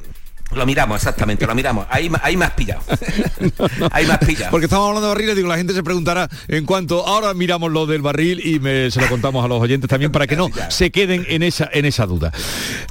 [0.52, 1.86] Lo miramos, exactamente, lo miramos.
[1.92, 2.82] Ahí, ahí me has pillado.
[3.92, 4.50] Ahí me has pillado.
[4.50, 7.86] Porque estamos hablando de barriles, digo, la gente se preguntará en cuanto ahora miramos lo
[7.86, 10.90] del barril y me- se lo contamos a los oyentes también para que no se
[10.92, 12.32] queden en esa en esa duda.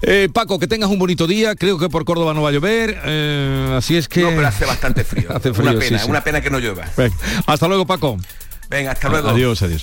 [0.02, 2.96] Eh, Paco, que tengas un bonito día, creo que por Córdoba no va a llover,
[3.04, 5.28] eh, así es que No, pero hace bastante frío.
[5.36, 6.08] Hace frío, una sí, pena, sí.
[6.10, 6.84] una pena que no llueva.
[6.96, 8.18] Venga, hasta luego, Paco.
[8.70, 9.30] Venga, hasta luego.
[9.30, 9.82] Adiós, adiós.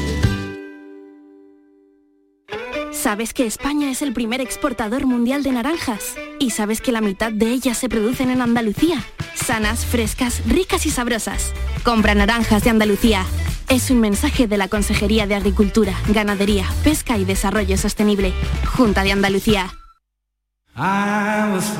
[3.11, 6.15] ¿Sabes que España es el primer exportador mundial de naranjas?
[6.39, 9.03] ¿Y sabes que la mitad de ellas se producen en Andalucía?
[9.35, 11.51] Sanas, frescas, ricas y sabrosas.
[11.83, 13.25] Compra naranjas de Andalucía.
[13.67, 18.31] Es un mensaje de la Consejería de Agricultura, Ganadería, Pesca y Desarrollo Sostenible.
[18.77, 19.73] Junta de Andalucía.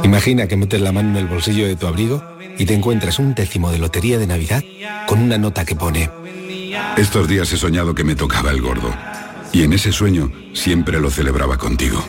[0.04, 2.22] Imagina que metes la mano en el bolsillo de tu abrigo
[2.58, 4.62] y te encuentras un décimo de lotería de Navidad
[5.08, 6.10] con una nota que pone
[6.98, 8.94] Estos días he soñado que me tocaba el gordo.
[9.54, 12.04] Y en ese sueño siempre lo celebraba contigo.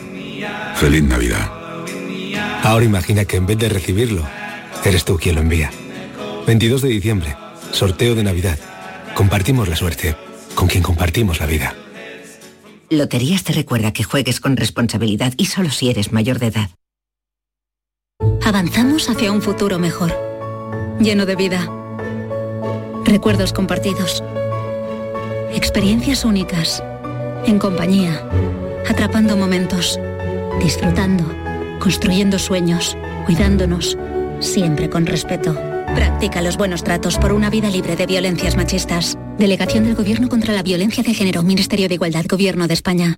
[0.75, 1.51] Feliz Navidad.
[2.63, 4.25] Ahora imagina que en vez de recibirlo,
[4.83, 5.71] eres tú quien lo envía.
[6.47, 7.35] 22 de diciembre,
[7.71, 8.57] sorteo de Navidad.
[9.15, 10.15] Compartimos la suerte
[10.55, 11.75] con quien compartimos la vida.
[12.89, 16.69] Loterías te recuerda que juegues con responsabilidad y solo si eres mayor de edad.
[18.45, 20.13] Avanzamos hacia un futuro mejor,
[20.99, 21.69] lleno de vida,
[23.03, 24.23] recuerdos compartidos,
[25.53, 26.83] experiencias únicas,
[27.45, 28.21] en compañía,
[28.87, 29.99] atrapando momentos,
[30.61, 31.25] disfrutando,
[31.79, 33.97] construyendo sueños, cuidándonos,
[34.39, 35.53] siempre con respeto.
[35.95, 39.17] Practica los buenos tratos por una vida libre de violencias machistas.
[39.37, 43.17] Delegación del Gobierno contra la Violencia de Género, Ministerio de Igualdad, Gobierno de España.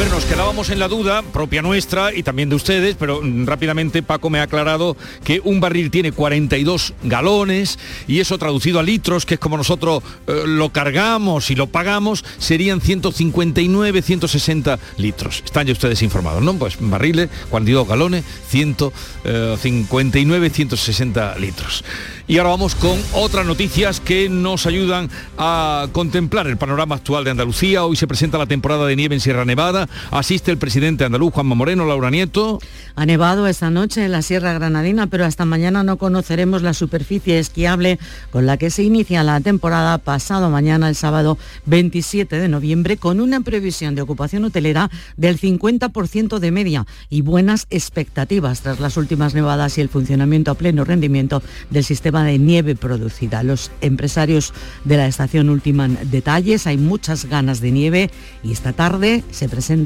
[0.00, 4.02] Ver, nos quedábamos en la duda, propia nuestra y también de ustedes, pero mm, rápidamente
[4.02, 7.78] Paco me ha aclarado que un barril tiene 42 galones
[8.08, 12.24] y eso traducido a litros, que es como nosotros eh, lo cargamos y lo pagamos,
[12.38, 15.42] serían 159, 160 litros.
[15.44, 16.54] Están ya ustedes informados, ¿no?
[16.54, 21.84] Pues barriles, 42 galones, 159, 160 litros.
[22.30, 27.32] Y ahora vamos con otras noticias que nos ayudan a contemplar el panorama actual de
[27.32, 27.84] Andalucía.
[27.84, 29.88] Hoy se presenta la temporada de nieve en Sierra Nevada.
[30.10, 32.58] Asiste el presidente andaluz Juanma Moreno, Laura Nieto.
[32.94, 37.38] Ha nevado esta noche en la Sierra Granadina, pero hasta mañana no conoceremos la superficie
[37.38, 37.98] esquiable
[38.30, 43.20] con la que se inicia la temporada pasado mañana, el sábado 27 de noviembre, con
[43.20, 49.34] una previsión de ocupación hotelera del 50% de media y buenas expectativas tras las últimas
[49.34, 53.42] nevadas y el funcionamiento a pleno rendimiento del sistema de nieve producida.
[53.42, 54.52] Los empresarios
[54.84, 58.10] de la estación ultiman detalles, hay muchas ganas de nieve
[58.42, 59.79] y esta tarde se presenta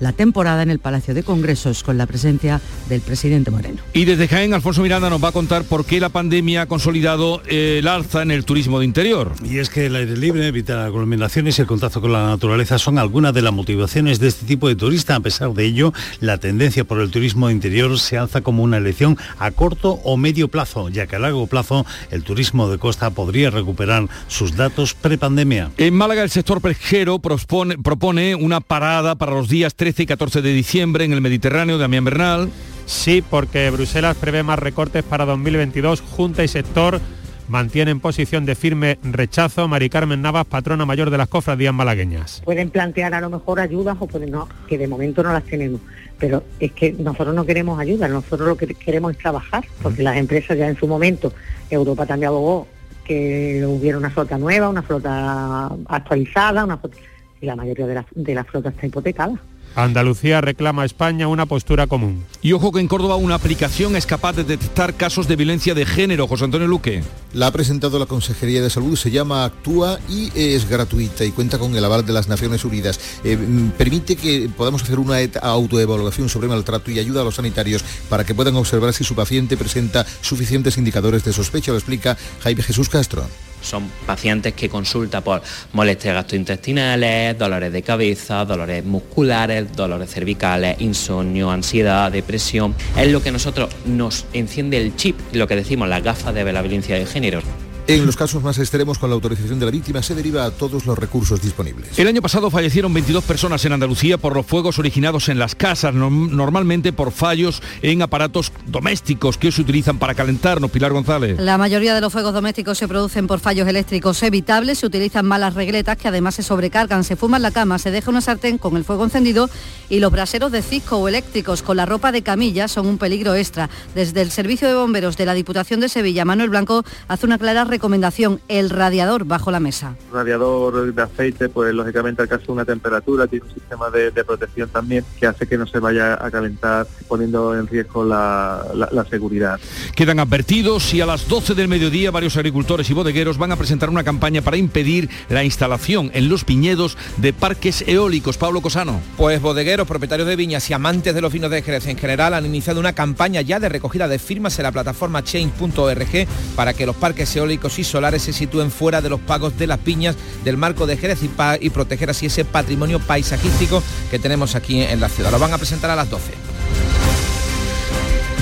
[0.00, 3.78] la temporada en el Palacio de Congresos con la presencia del presidente Moreno.
[3.92, 7.42] Y desde Jaén, Alfonso Miranda nos va a contar por qué la pandemia ha consolidado
[7.46, 9.32] eh, el alza en el turismo de interior.
[9.44, 12.98] Y es que el aire libre, evitar aglomeraciones y el contacto con la naturaleza son
[12.98, 15.16] algunas de las motivaciones de este tipo de turista.
[15.16, 18.76] A pesar de ello, la tendencia por el turismo de interior se alza como una
[18.76, 23.10] elección a corto o medio plazo, ya que a largo plazo el turismo de costa
[23.10, 25.70] podría recuperar sus datos prepandemia.
[25.76, 30.42] En Málaga el sector pesquero propone, propone una parada para los días 13 y 14
[30.42, 32.50] de diciembre en el Mediterráneo, Damián Bernal.
[32.86, 36.00] Sí, porque Bruselas prevé más recortes para 2022.
[36.00, 37.00] Junta y sector
[37.46, 39.68] mantienen posición de firme rechazo.
[39.68, 42.42] Mari Carmen Navas, patrona mayor de las cofradías malagueñas.
[42.44, 45.80] Pueden plantear a lo mejor ayudas o pueden no, que de momento no las tenemos.
[46.18, 50.16] Pero es que nosotros no queremos ayuda, nosotros lo que queremos es trabajar, porque las
[50.16, 51.32] empresas ya en su momento,
[51.70, 52.66] Europa también abogó
[53.04, 56.96] que hubiera una flota nueva, una flota actualizada, una flota-
[57.40, 59.40] y la mayoría de la, de la flota está hipotecada.
[59.74, 62.24] Andalucía reclama a España una postura común.
[62.42, 65.86] Y ojo que en Córdoba una aplicación es capaz de detectar casos de violencia de
[65.86, 66.26] género.
[66.26, 67.02] José Antonio Luque.
[67.32, 71.58] La ha presentado la Consejería de Salud, se llama Actúa y es gratuita y cuenta
[71.58, 72.98] con el aval de las Naciones Unidas.
[73.22, 77.84] Eh, mm, permite que podamos hacer una autoevaluación sobre maltrato y ayuda a los sanitarios
[78.08, 82.62] para que puedan observar si su paciente presenta suficientes indicadores de sospecha, lo explica Jaime
[82.62, 83.24] Jesús Castro.
[83.62, 85.42] Son pacientes que consulta por
[85.72, 92.74] molestias gastrointestinales, dolores de cabeza, dolores musculares, dolores cervicales, insomnio, ansiedad, depresión.
[92.96, 96.96] Es lo que nosotros nos enciende el chip, lo que decimos las gafas de violencia
[96.96, 97.67] de género.
[97.88, 100.84] En los casos más extremos, con la autorización de la víctima, se deriva a todos
[100.84, 101.98] los recursos disponibles.
[101.98, 105.94] El año pasado fallecieron 22 personas en Andalucía por los fuegos originados en las casas,
[105.94, 110.70] normalmente por fallos en aparatos domésticos que se utilizan para calentarnos.
[110.70, 111.40] Pilar González.
[111.40, 115.54] La mayoría de los fuegos domésticos se producen por fallos eléctricos evitables, se utilizan malas
[115.54, 118.84] regletas que además se sobrecargan, se fuman la cama, se deja una sartén con el
[118.84, 119.48] fuego encendido
[119.88, 123.34] y los braseros de cisco o eléctricos con la ropa de camilla son un peligro
[123.34, 123.70] extra.
[123.94, 127.64] Desde el Servicio de Bomberos de la Diputación de Sevilla, Manuel Blanco hace una clara
[127.78, 129.94] recomendación, el radiador bajo la mesa.
[130.12, 134.68] Radiador de aceite, pues lógicamente al caso de una temperatura, tiene un sistema de, protección
[134.68, 139.60] también que hace que no se vaya a calentar poniendo en riesgo la, la seguridad.
[139.94, 143.88] Quedan advertidos y a las 12 del mediodía varios agricultores y bodegueros van a presentar
[143.90, 148.38] una campaña para impedir la instalación en los viñedos de parques eólicos.
[148.38, 149.00] Pablo Cosano.
[149.16, 152.44] Pues bodegueros, propietarios de viñas y amantes de los vinos de Jerez en general han
[152.44, 156.26] iniciado una campaña ya de recogida de firmas en la plataforma change.org
[156.56, 159.78] para que los parques eólicos y solares se sitúen fuera de los pagos de las
[159.78, 164.80] piñas del marco de Jerez y, y proteger así ese patrimonio paisajístico que tenemos aquí
[164.80, 165.32] en la ciudad.
[165.32, 166.32] Lo van a presentar a las 12.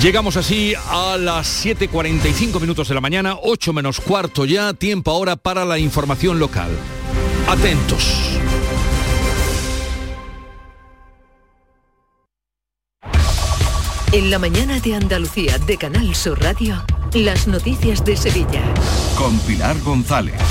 [0.01, 5.35] Llegamos así a las 7.45 minutos de la mañana, 8 menos cuarto ya, tiempo ahora
[5.35, 6.69] para la información local.
[7.47, 8.37] Atentos.
[14.13, 16.81] En la mañana de Andalucía de Canal Sur Radio,
[17.13, 18.63] las noticias de Sevilla.
[19.17, 20.41] Con Pilar González.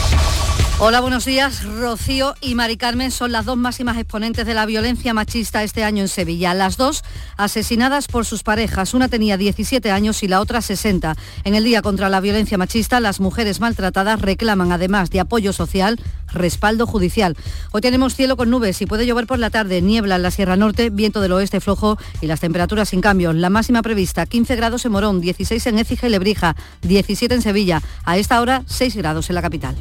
[0.79, 1.65] Hola, buenos días.
[1.65, 6.03] Rocío y Mari Carmen son las dos máximas exponentes de la violencia machista este año
[6.03, 6.53] en Sevilla.
[6.53, 7.03] Las dos
[7.39, 8.93] asesinadas por sus parejas.
[8.93, 11.17] Una tenía 17 años y la otra 60.
[11.45, 15.99] En el Día contra la Violencia Machista, las mujeres maltratadas reclaman, además de apoyo social,
[16.37, 17.37] respaldo judicial.
[17.73, 20.57] Hoy tenemos cielo con nubes y puede llover por la tarde, niebla en la Sierra
[20.57, 23.35] Norte, viento del oeste flojo y las temperaturas sin cambios.
[23.35, 27.83] La máxima prevista, 15 grados en Morón, 16 en Écija y Lebrija, 17 en Sevilla.
[28.05, 29.77] A esta hora, 6 grados en la capital.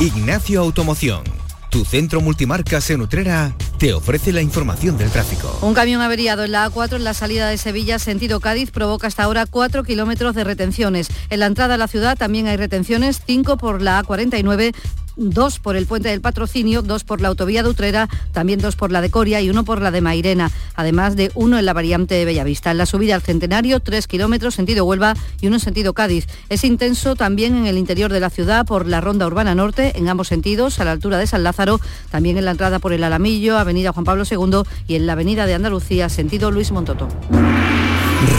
[0.00, 1.22] Ignacio Automoción.
[1.70, 5.56] Tu centro multimarcas en Utrera te ofrece la información del tráfico.
[5.62, 9.22] Un camión averiado en la A4 en la salida de Sevilla, sentido Cádiz, provoca hasta
[9.22, 11.08] ahora 4 kilómetros de retenciones.
[11.30, 14.74] En la entrada a la ciudad también hay retenciones, 5 por la A49
[15.20, 18.90] dos por el puente del patrocinio, dos por la autovía de Utrera, también dos por
[18.90, 22.14] la de Coria y uno por la de Mairena, además de uno en la variante
[22.14, 22.70] de Bellavista.
[22.70, 26.26] En la subida al Centenario, tres kilómetros sentido Huelva y uno en sentido Cádiz.
[26.48, 30.08] Es intenso también en el interior de la ciudad por la Ronda Urbana Norte, en
[30.08, 33.58] ambos sentidos, a la altura de San Lázaro, también en la entrada por el Alamillo,
[33.58, 37.08] Avenida Juan Pablo II y en la Avenida de Andalucía, sentido Luis Montoto.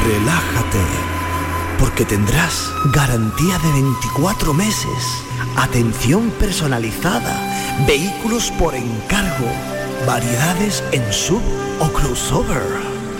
[0.05, 0.79] Relájate,
[1.79, 7.33] porque tendrás garantía de 24 meses atención personalizada,
[7.87, 9.47] vehículos por encargo,
[10.05, 11.41] variedades en sub
[11.79, 12.61] o crossover.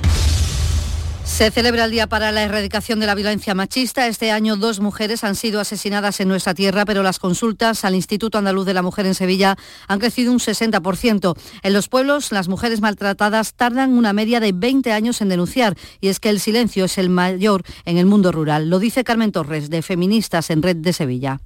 [1.29, 4.07] Se celebra el Día para la Erradicación de la Violencia Machista.
[4.07, 8.37] Este año dos mujeres han sido asesinadas en nuestra tierra, pero las consultas al Instituto
[8.37, 9.55] Andaluz de la Mujer en Sevilla
[9.87, 11.37] han crecido un 60%.
[11.63, 16.09] En los pueblos, las mujeres maltratadas tardan una media de 20 años en denunciar y
[16.09, 18.69] es que el silencio es el mayor en el mundo rural.
[18.69, 21.39] Lo dice Carmen Torres, de Feministas en Red de Sevilla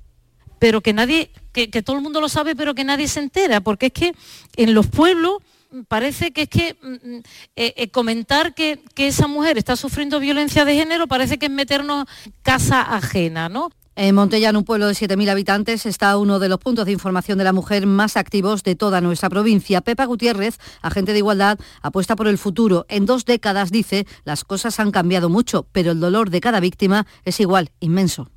[0.63, 3.87] pero que nadie, que, todo el mundo lo sabe, pero que nadie se entera, porque
[3.87, 4.13] es que
[4.55, 5.39] en los pueblos
[5.87, 7.23] parece que es que mm, mm,
[7.55, 11.51] eh, eh, comentar que, que, esa mujer está sufriendo violencia de género parece que es
[11.51, 12.05] meternos
[12.41, 13.69] casa ajena, ¿no?
[13.95, 17.43] En Montellano, un pueblo de 7.000 habitantes, está uno de los puntos de información de
[17.43, 19.81] la mujer más activos de toda nuestra provincia.
[19.81, 22.87] Pepa Gutiérrez, agente de igualdad, apuesta por el futuro.
[22.89, 27.05] En dos décadas, dice, las cosas han cambiado mucho, pero el dolor de cada víctima
[27.23, 28.31] es igual, inmenso.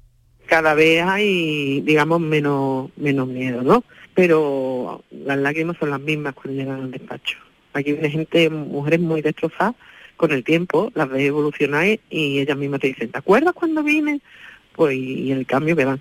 [0.47, 3.82] Cada vez hay, digamos, menos, menos miedo, ¿no?
[4.16, 7.36] Pero las lágrimas son las mismas cuando llegan al despacho.
[7.74, 9.74] Aquí viene gente, mujeres muy destrozadas
[10.16, 14.22] con el tiempo, las ves evolucionar y ellas mismas te dicen, ¿te acuerdas cuando vine?
[14.74, 16.00] Pues y el cambio que dan.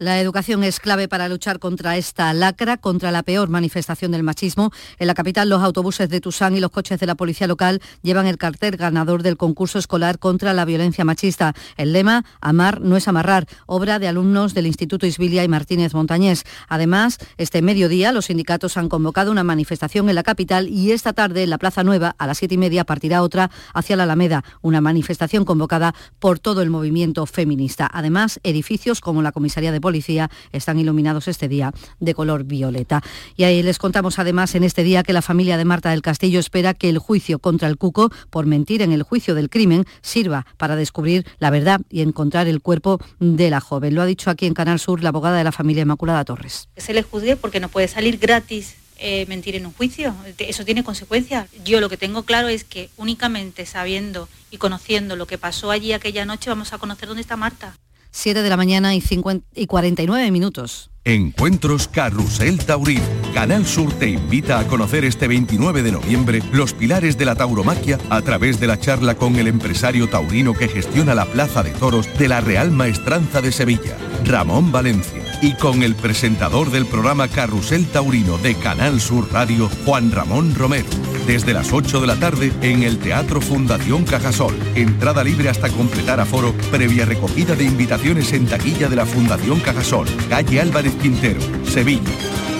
[0.00, 4.72] La educación es clave para luchar contra esta lacra, contra la peor manifestación del machismo.
[4.98, 8.26] En la capital, los autobuses de Tusán y los coches de la policía local llevan
[8.26, 11.52] el cartel ganador del concurso escolar contra la violencia machista.
[11.76, 16.44] El lema, Amar no es amarrar, obra de alumnos del Instituto Isbilia y Martínez Montañés.
[16.70, 21.42] Además, este mediodía, los sindicatos han convocado una manifestación en la capital y esta tarde
[21.42, 24.80] en la Plaza Nueva, a las siete y media, partirá otra hacia la Alameda, una
[24.80, 27.86] manifestación convocada por todo el movimiento feminista.
[27.92, 33.02] Además, edificios como la Comisaría de policía están iluminados este día de color violeta.
[33.36, 36.38] Y ahí les contamos además en este día que la familia de Marta del Castillo
[36.38, 40.46] espera que el juicio contra el Cuco por mentir en el juicio del crimen sirva
[40.58, 43.96] para descubrir la verdad y encontrar el cuerpo de la joven.
[43.96, 46.68] Lo ha dicho aquí en Canal Sur la abogada de la familia Inmaculada Torres.
[46.76, 50.14] Se le juzgue porque no puede salir gratis eh, mentir en un juicio.
[50.38, 51.48] Eso tiene consecuencias.
[51.64, 55.92] Yo lo que tengo claro es que únicamente sabiendo y conociendo lo que pasó allí
[55.92, 57.74] aquella noche vamos a conocer dónde está Marta.
[58.10, 60.90] 7 de la mañana y, 50 y 49 minutos.
[61.04, 63.02] Encuentros Carrusel Taurino.
[63.32, 67.98] Canal Sur te invita a conocer este 29 de noviembre los pilares de la tauromaquia
[68.10, 72.06] a través de la charla con el empresario taurino que gestiona la Plaza de Toros
[72.18, 77.86] de la Real Maestranza de Sevilla, Ramón Valencia, y con el presentador del programa Carrusel
[77.86, 80.88] Taurino de Canal Sur Radio, Juan Ramón Romero.
[81.26, 84.54] Desde las 8 de la tarde en el Teatro Fundación Cajasol.
[84.74, 90.08] Entrada libre hasta completar aforo, previa recogida de invitaciones en taquilla de la Fundación Cajasol,
[90.28, 92.10] calle Álvarez Quintero, Sevilla.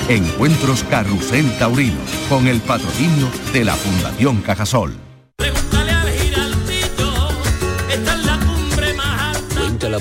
[0.09, 5.10] Encuentros Carrusel Taurino, con el patrocinio de la Fundación Cajasol.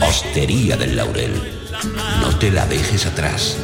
[0.00, 1.32] Hostería del Laurel,
[2.20, 3.56] no te la dejes atrás.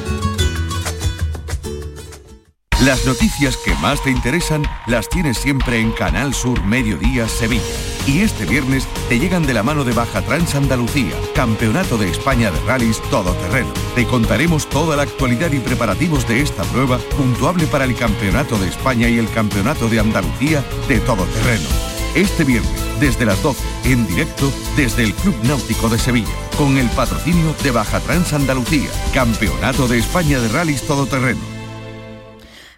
[2.85, 7.63] Las noticias que más te interesan las tienes siempre en Canal Sur Mediodía Sevilla.
[8.07, 12.51] Y este viernes te llegan de la mano de Baja Trans Andalucía, Campeonato de España
[12.51, 13.73] de Rallys Todoterreno.
[13.95, 18.69] Te contaremos toda la actualidad y preparativos de esta prueba, puntuable para el Campeonato de
[18.69, 21.96] España y el Campeonato de Andalucía de Todoterreno.
[22.17, 26.89] Este viernes, desde las 12, en directo desde el Club Náutico de Sevilla, con el
[26.89, 31.56] patrocinio de Baja Trans Andalucía, Campeonato de España de Rallys Todoterreno.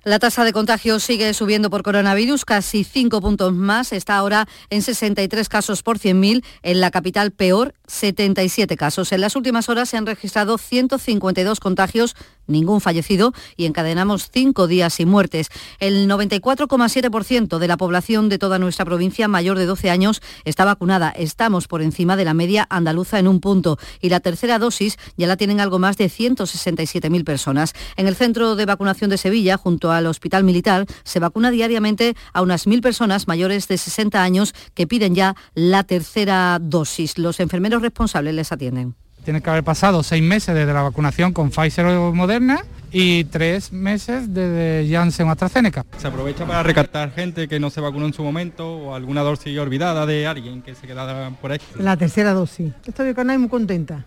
[0.05, 3.93] La tasa de contagio sigue subiendo por coronavirus, casi 5 puntos más.
[3.93, 6.45] Está ahora en 63 casos por 100.000.
[6.63, 9.11] En la capital peor, 77 casos.
[9.13, 12.15] En las últimas horas se han registrado 152 contagios,
[12.47, 15.49] ningún fallecido y encadenamos cinco días sin muertes.
[15.81, 21.11] El 94,7% de la población de toda nuestra provincia mayor de 12 años está vacunada.
[21.11, 25.27] Estamos por encima de la media andaluza en un punto y la tercera dosis ya
[25.27, 27.75] la tienen algo más de 167.000 personas.
[27.97, 32.43] En el centro de vacunación de Sevilla, junto al Hospital Militar, se vacuna diariamente a
[32.43, 37.19] unas mil personas mayores de 60 años que piden ya la tercera dosis.
[37.19, 38.95] Los enfermeros responsables les atienden.
[39.25, 42.63] Tiene que haber pasado seis meses desde la vacunación con Pfizer o Moderna
[42.93, 45.85] y tres meses desde Janssen o AstraZeneca.
[45.99, 49.59] Se aprovecha para recaptar gente que no se vacunó en su momento o alguna dosis
[49.59, 51.59] olvidada de alguien que se quedara por ahí.
[51.79, 52.73] La tercera dosis.
[52.87, 54.07] Estoy con muy contenta.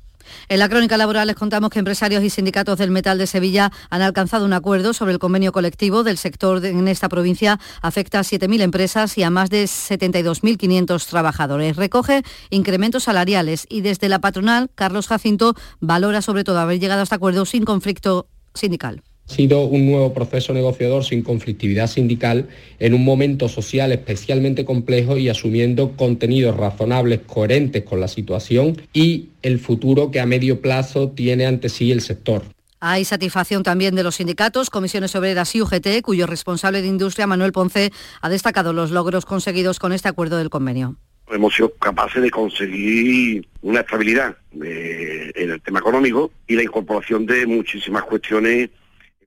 [0.49, 4.01] En la crónica laboral les contamos que empresarios y sindicatos del metal de Sevilla han
[4.01, 7.59] alcanzado un acuerdo sobre el convenio colectivo del sector en esta provincia.
[7.81, 11.75] Afecta a 7.000 empresas y a más de 72.500 trabajadores.
[11.75, 17.03] Recoge incrementos salariales y desde la patronal, Carlos Jacinto valora sobre todo haber llegado a
[17.03, 22.47] este acuerdo sin conflicto sindical sido un nuevo proceso negociador sin conflictividad sindical
[22.79, 29.29] en un momento social especialmente complejo y asumiendo contenidos razonables, coherentes con la situación y
[29.41, 32.43] el futuro que a medio plazo tiene ante sí el sector.
[32.79, 37.51] Hay satisfacción también de los sindicatos, comisiones obreras y UGT, cuyo responsable de industria, Manuel
[37.51, 40.97] Ponce, ha destacado los logros conseguidos con este acuerdo del convenio
[41.31, 47.45] hemos sido capaces de conseguir una estabilidad en el tema económico y la incorporación de
[47.45, 48.69] muchísimas cuestiones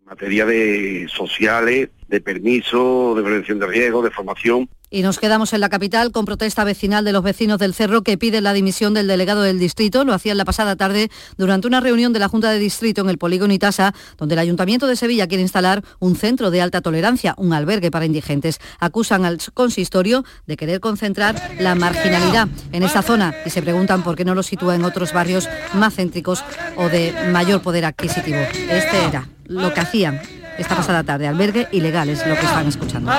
[0.05, 4.69] materia de sociales, de permiso, de prevención de riesgo, de formación.
[4.95, 8.17] Y nos quedamos en la capital con protesta vecinal de los vecinos del Cerro que
[8.17, 10.05] piden la dimisión del delegado del distrito.
[10.05, 13.19] Lo hacían la pasada tarde durante una reunión de la Junta de Distrito en el
[13.19, 17.53] polígono Itasa, donde el Ayuntamiento de Sevilla quiere instalar un centro de alta tolerancia, un
[17.53, 18.61] albergue para indigentes.
[18.79, 24.15] Acusan al consistorio de querer concentrar la marginalidad en esta zona y se preguntan por
[24.15, 26.45] qué no lo sitúa en otros barrios más céntricos
[26.77, 28.39] o de mayor poder adquisitivo.
[28.71, 30.21] Este era lo que hacían
[30.57, 33.11] esta pasada tarde, albergue ilegal es lo que están escuchando.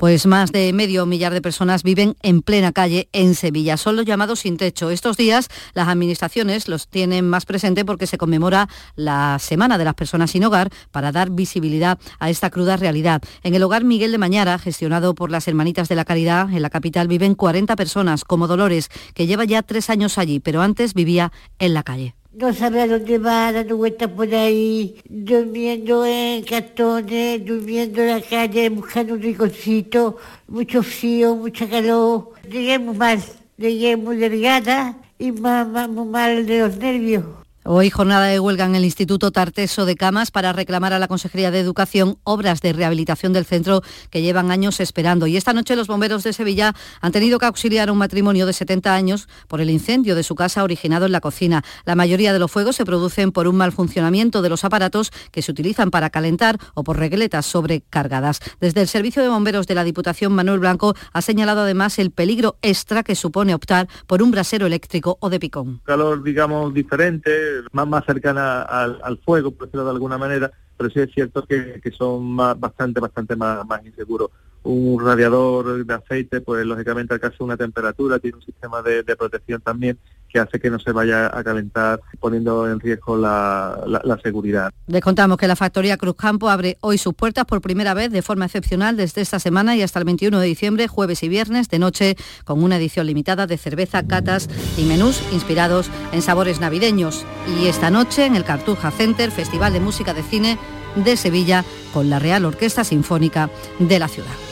[0.00, 3.76] Pues más de medio millar de personas viven en plena calle en Sevilla.
[3.76, 4.88] Son los llamados sin techo.
[4.88, 9.92] Estos días las administraciones los tienen más presente porque se conmemora la Semana de las
[9.92, 13.20] Personas sin Hogar para dar visibilidad a esta cruda realidad.
[13.42, 16.70] En el hogar Miguel de Mañara, gestionado por las Hermanitas de la Caridad, en la
[16.70, 21.30] capital viven 40 personas, como Dolores, que lleva ya tres años allí, pero antes vivía
[21.58, 22.14] en la calle.
[22.32, 28.20] No sabe a dónde va, dando vueltas por ahí, durmiendo en cartones, durmiendo en la
[28.20, 30.16] calle, buscando un rinconcito,
[30.46, 32.32] mucho frío, mucha calor.
[32.48, 33.20] Llegué muy mal,
[33.56, 37.39] llegué muy delgada y más, más, muy mal de los nervios.
[37.62, 41.50] Hoy jornada de huelga en el Instituto Tarteso de Camas para reclamar a la Consejería
[41.50, 45.26] de Educación obras de rehabilitación del centro que llevan años esperando.
[45.26, 48.54] Y esta noche los bomberos de Sevilla han tenido que auxiliar a un matrimonio de
[48.54, 51.62] 70 años por el incendio de su casa originado en la cocina.
[51.84, 55.42] La mayoría de los fuegos se producen por un mal funcionamiento de los aparatos que
[55.42, 58.40] se utilizan para calentar o por regletas sobrecargadas.
[58.58, 62.56] Desde el Servicio de Bomberos de la Diputación, Manuel Blanco ha señalado además el peligro
[62.62, 65.82] extra que supone optar por un brasero eléctrico o de picón.
[65.84, 71.00] Calor, digamos, diferente más, más cercana al, fuego, por decirlo de alguna manera, pero sí
[71.00, 74.30] es cierto que, que son más, bastante, bastante más, más inseguros.
[74.62, 79.98] Un radiador de aceite, pues lógicamente alcanza una temperatura, tiene un sistema de, protección también
[80.28, 84.70] que hace que no se vaya a calentar poniendo en riesgo la, la, la, seguridad.
[84.86, 88.44] Les contamos que la factoría Cruzcampo abre hoy sus puertas por primera vez de forma
[88.44, 92.16] excepcional desde esta semana y hasta el 21 de diciembre, jueves y viernes de noche,
[92.44, 97.24] con una edición limitada de cerveza, catas y menús inspirados en sabores navideños.
[97.58, 100.58] Y esta noche en el Cartuja Center, Festival de Música de Cine
[100.94, 104.49] de Sevilla, con la Real Orquesta Sinfónica de la ciudad.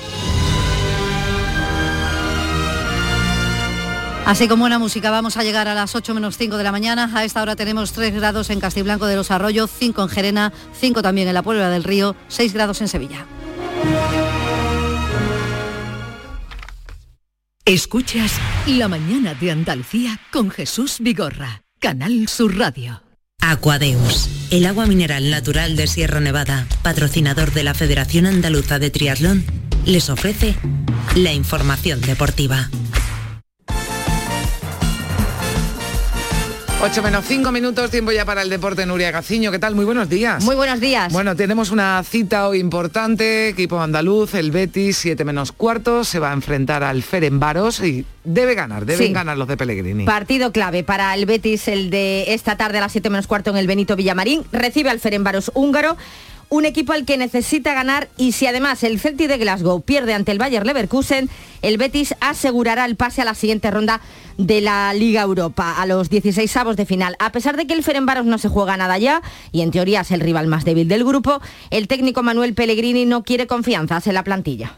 [4.29, 7.11] Así como buena música, vamos a llegar a las 8 menos 5 de la mañana.
[7.15, 11.01] A esta hora tenemos 3 grados en Castiblanco de los Arroyos, 5 en Gerena, 5
[11.01, 13.25] también en la Puebla del Río, 6 grados en Sevilla.
[17.65, 18.33] Escuchas
[18.67, 23.03] La mañana de Andalucía con Jesús Vigorra, Canal Sur Radio.
[23.41, 29.43] Aquadeus, el agua mineral natural de Sierra Nevada, patrocinador de la Federación Andaluza de Triatlón,
[29.87, 30.55] les ofrece
[31.17, 32.69] la información deportiva.
[36.81, 39.51] 8 menos 5 minutos, tiempo ya para el deporte Nuria Gaciño.
[39.51, 39.75] ¿Qué tal?
[39.75, 40.45] Muy buenos días.
[40.45, 41.13] Muy buenos días.
[41.13, 43.49] Bueno, tenemos una cita hoy importante.
[43.49, 48.55] Equipo andaluz, el Betis, 7 menos cuartos, se va a enfrentar al Ferenbaros y debe
[48.55, 49.13] ganar, deben sí.
[49.13, 50.05] ganar los de Pellegrini.
[50.05, 53.57] Partido clave para el Betis, el de esta tarde a las 7 menos cuarto en
[53.57, 54.45] el Benito Villamarín.
[54.53, 55.97] Recibe al Ferenbaros húngaro
[56.51, 60.33] un equipo al que necesita ganar y si además el Celtic de Glasgow pierde ante
[60.33, 61.29] el Bayer Leverkusen,
[61.63, 64.01] el Betis asegurará el pase a la siguiente ronda
[64.39, 67.17] de la Liga Europa, a los 16 avos de final.
[67.19, 69.21] A pesar de que el Ferenbaros no se juega nada ya
[69.53, 71.41] y en teoría es el rival más débil del grupo,
[71.71, 74.77] el técnico Manuel Pellegrini no quiere confianzas en la plantilla.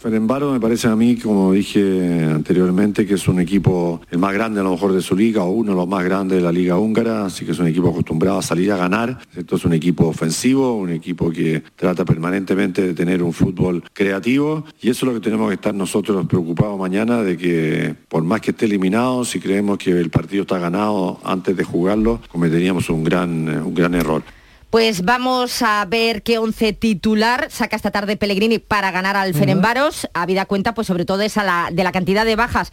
[0.00, 4.60] Ferenbaro me parece a mí, como dije anteriormente, que es un equipo el más grande
[4.60, 6.78] a lo mejor de su liga o uno de los más grandes de la liga
[6.78, 9.18] húngara, así que es un equipo acostumbrado a salir a ganar.
[9.36, 14.64] Esto es un equipo ofensivo, un equipo que trata permanentemente de tener un fútbol creativo
[14.80, 18.40] y eso es lo que tenemos que estar nosotros preocupados mañana de que por más
[18.40, 23.04] que esté eliminado, si creemos que el partido está ganado antes de jugarlo, cometeríamos un
[23.04, 24.22] gran, un gran error.
[24.70, 30.08] Pues vamos a ver qué once titular saca esta tarde Pellegrini para ganar al Ferenbaros,
[30.14, 32.70] habida cuenta pues sobre todo esa la, de la cantidad de bajas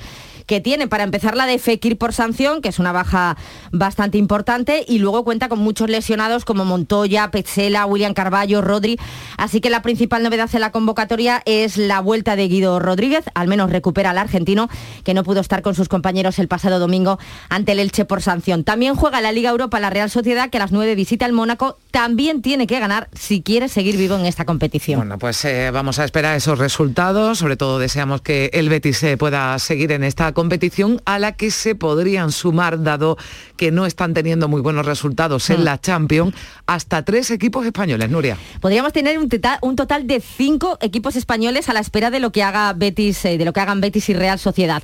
[0.47, 3.37] que tiene para empezar la de Fekir por sanción, que es una baja
[3.71, 8.97] bastante importante, y luego cuenta con muchos lesionados como Montoya, Petzela, William Carballo, Rodri.
[9.37, 13.47] Así que la principal novedad en la convocatoria es la vuelta de Guido Rodríguez, al
[13.47, 14.69] menos recupera al argentino,
[15.03, 17.19] que no pudo estar con sus compañeros el pasado domingo
[17.49, 18.63] ante el Elche por sanción.
[18.63, 21.77] También juega la Liga Europa la Real Sociedad, que a las 9 visita el Mónaco.
[21.91, 24.99] También tiene que ganar si quiere seguir vivo en esta competición.
[24.99, 27.39] Bueno, pues eh, vamos a esperar esos resultados.
[27.39, 31.49] Sobre todo deseamos que el Betis se pueda seguir en esta competición a la que
[31.49, 33.17] se podrían sumar, dado
[33.55, 35.63] que no están teniendo muy buenos resultados en mm.
[35.63, 36.35] la Champions,
[36.67, 38.37] hasta tres equipos españoles, Nuria.
[38.61, 42.31] Podríamos tener un, total, un total de cinco equipos españoles a la espera de lo
[42.31, 44.83] que haga Betis, eh, de lo que hagan Betis y Real Sociedad.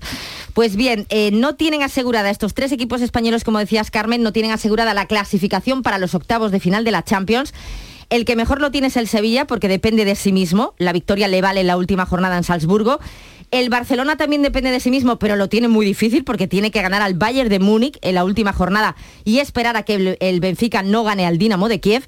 [0.55, 4.53] Pues bien, eh, no tienen asegurada estos tres equipos españoles, como decías Carmen, no tienen
[4.53, 7.53] asegurada la clasificación para los octavos de final de la Champions.
[8.09, 10.73] El que mejor lo tiene es el Sevilla porque depende de sí mismo.
[10.79, 12.99] La victoria le vale la última jornada en Salzburgo.
[13.53, 16.81] El Barcelona también depende de sí mismo, pero lo tiene muy difícil porque tiene que
[16.81, 18.95] ganar al Bayern de Múnich en la última jornada
[19.25, 22.03] y esperar a que el Benfica no gane al Dinamo de Kiev.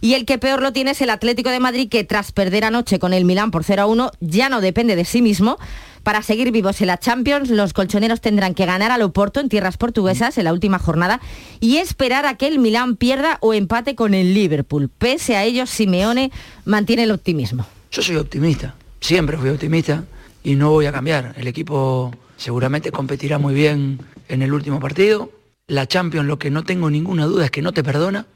[0.00, 2.98] Y el que peor lo tiene es el Atlético de Madrid, que tras perder anoche
[2.98, 5.56] con el Milán por 0 a 1, ya no depende de sí mismo.
[6.02, 9.76] Para seguir vivos en la Champions, los colchoneros tendrán que ganar al Oporto en tierras
[9.76, 11.20] portuguesas en la última jornada
[11.60, 14.90] y esperar a que el Milán pierda o empate con el Liverpool.
[14.98, 16.32] Pese a ello, Simeone
[16.64, 17.66] mantiene el optimismo.
[17.92, 20.02] Yo soy optimista, siempre fui optimista
[20.42, 21.34] y no voy a cambiar.
[21.36, 25.30] El equipo seguramente competirá muy bien en el último partido.
[25.66, 28.26] La Champions, lo que no tengo ninguna duda es que no te perdona,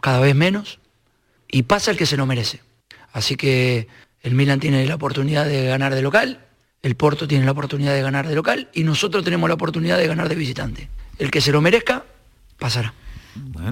[0.00, 0.78] cada vez menos,
[1.50, 2.60] y pasa el que se lo merece.
[3.12, 3.88] Así que
[4.22, 6.40] el Milan tiene la oportunidad de ganar de local,
[6.82, 10.08] el Porto tiene la oportunidad de ganar de local y nosotros tenemos la oportunidad de
[10.08, 10.88] ganar de visitante.
[11.18, 12.04] El que se lo merezca
[12.58, 12.92] pasará.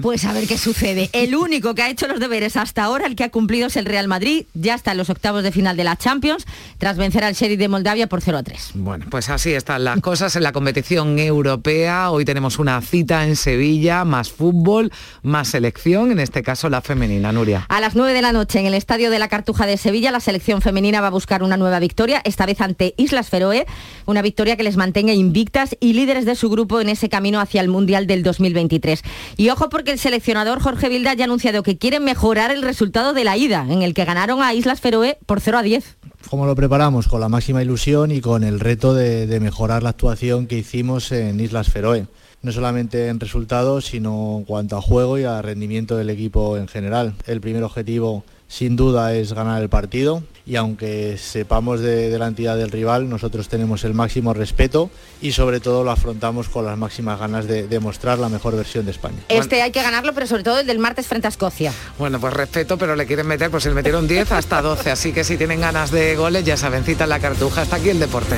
[0.01, 1.09] Pues a ver qué sucede.
[1.13, 3.85] El único que ha hecho los deberes hasta ahora, el que ha cumplido es el
[3.85, 6.45] Real Madrid, ya está en los octavos de final de la Champions,
[6.77, 8.71] tras vencer al Sheriff de Moldavia por 0 a 3.
[8.75, 12.09] Bueno, pues así están las cosas en la competición europea.
[12.09, 14.91] Hoy tenemos una cita en Sevilla, más fútbol,
[15.21, 17.65] más selección, en este caso la femenina, Nuria.
[17.69, 20.19] A las 9 de la noche en el Estadio de la Cartuja de Sevilla, la
[20.19, 23.65] selección femenina va a buscar una nueva victoria, esta vez ante Islas Feroe,
[24.05, 27.61] una victoria que les mantenga invictas y líderes de su grupo en ese camino hacia
[27.61, 29.03] el Mundial del 2023.
[29.37, 33.13] Y ojo porque el seleccionador Jorge Vilda ya ha anunciado que quiere mejorar el resultado
[33.13, 35.97] de la ida, en el que ganaron a Islas Feroe por 0 a 10.
[36.29, 37.07] ¿Cómo lo preparamos?
[37.07, 41.39] Con la máxima ilusión y con el reto de, mejorar la actuación que hicimos en
[41.39, 42.07] Islas Feroe
[42.43, 46.67] no solamente en resultados, sino en cuanto a juego y a rendimiento del equipo en
[46.67, 47.13] general.
[47.27, 52.27] El primer objetivo sin duda es ganar el partido y aunque sepamos de, de, la
[52.27, 54.89] entidad del rival, nosotros tenemos el máximo respeto
[55.21, 58.85] y sobre todo lo afrontamos con las máximas ganas de, de mostrar la mejor versión
[58.85, 59.17] de España.
[59.29, 61.73] Este hay que ganarlo, pero sobre todo el del martes frente a Escocia.
[61.97, 65.13] Bueno, pues respeto, pero le quieren meter, pues se le metieron 10 hasta 12, así
[65.13, 67.61] que si tienen ganas de goles ya saben, cita en la cartuja.
[67.61, 68.37] Hasta aquí el deporte.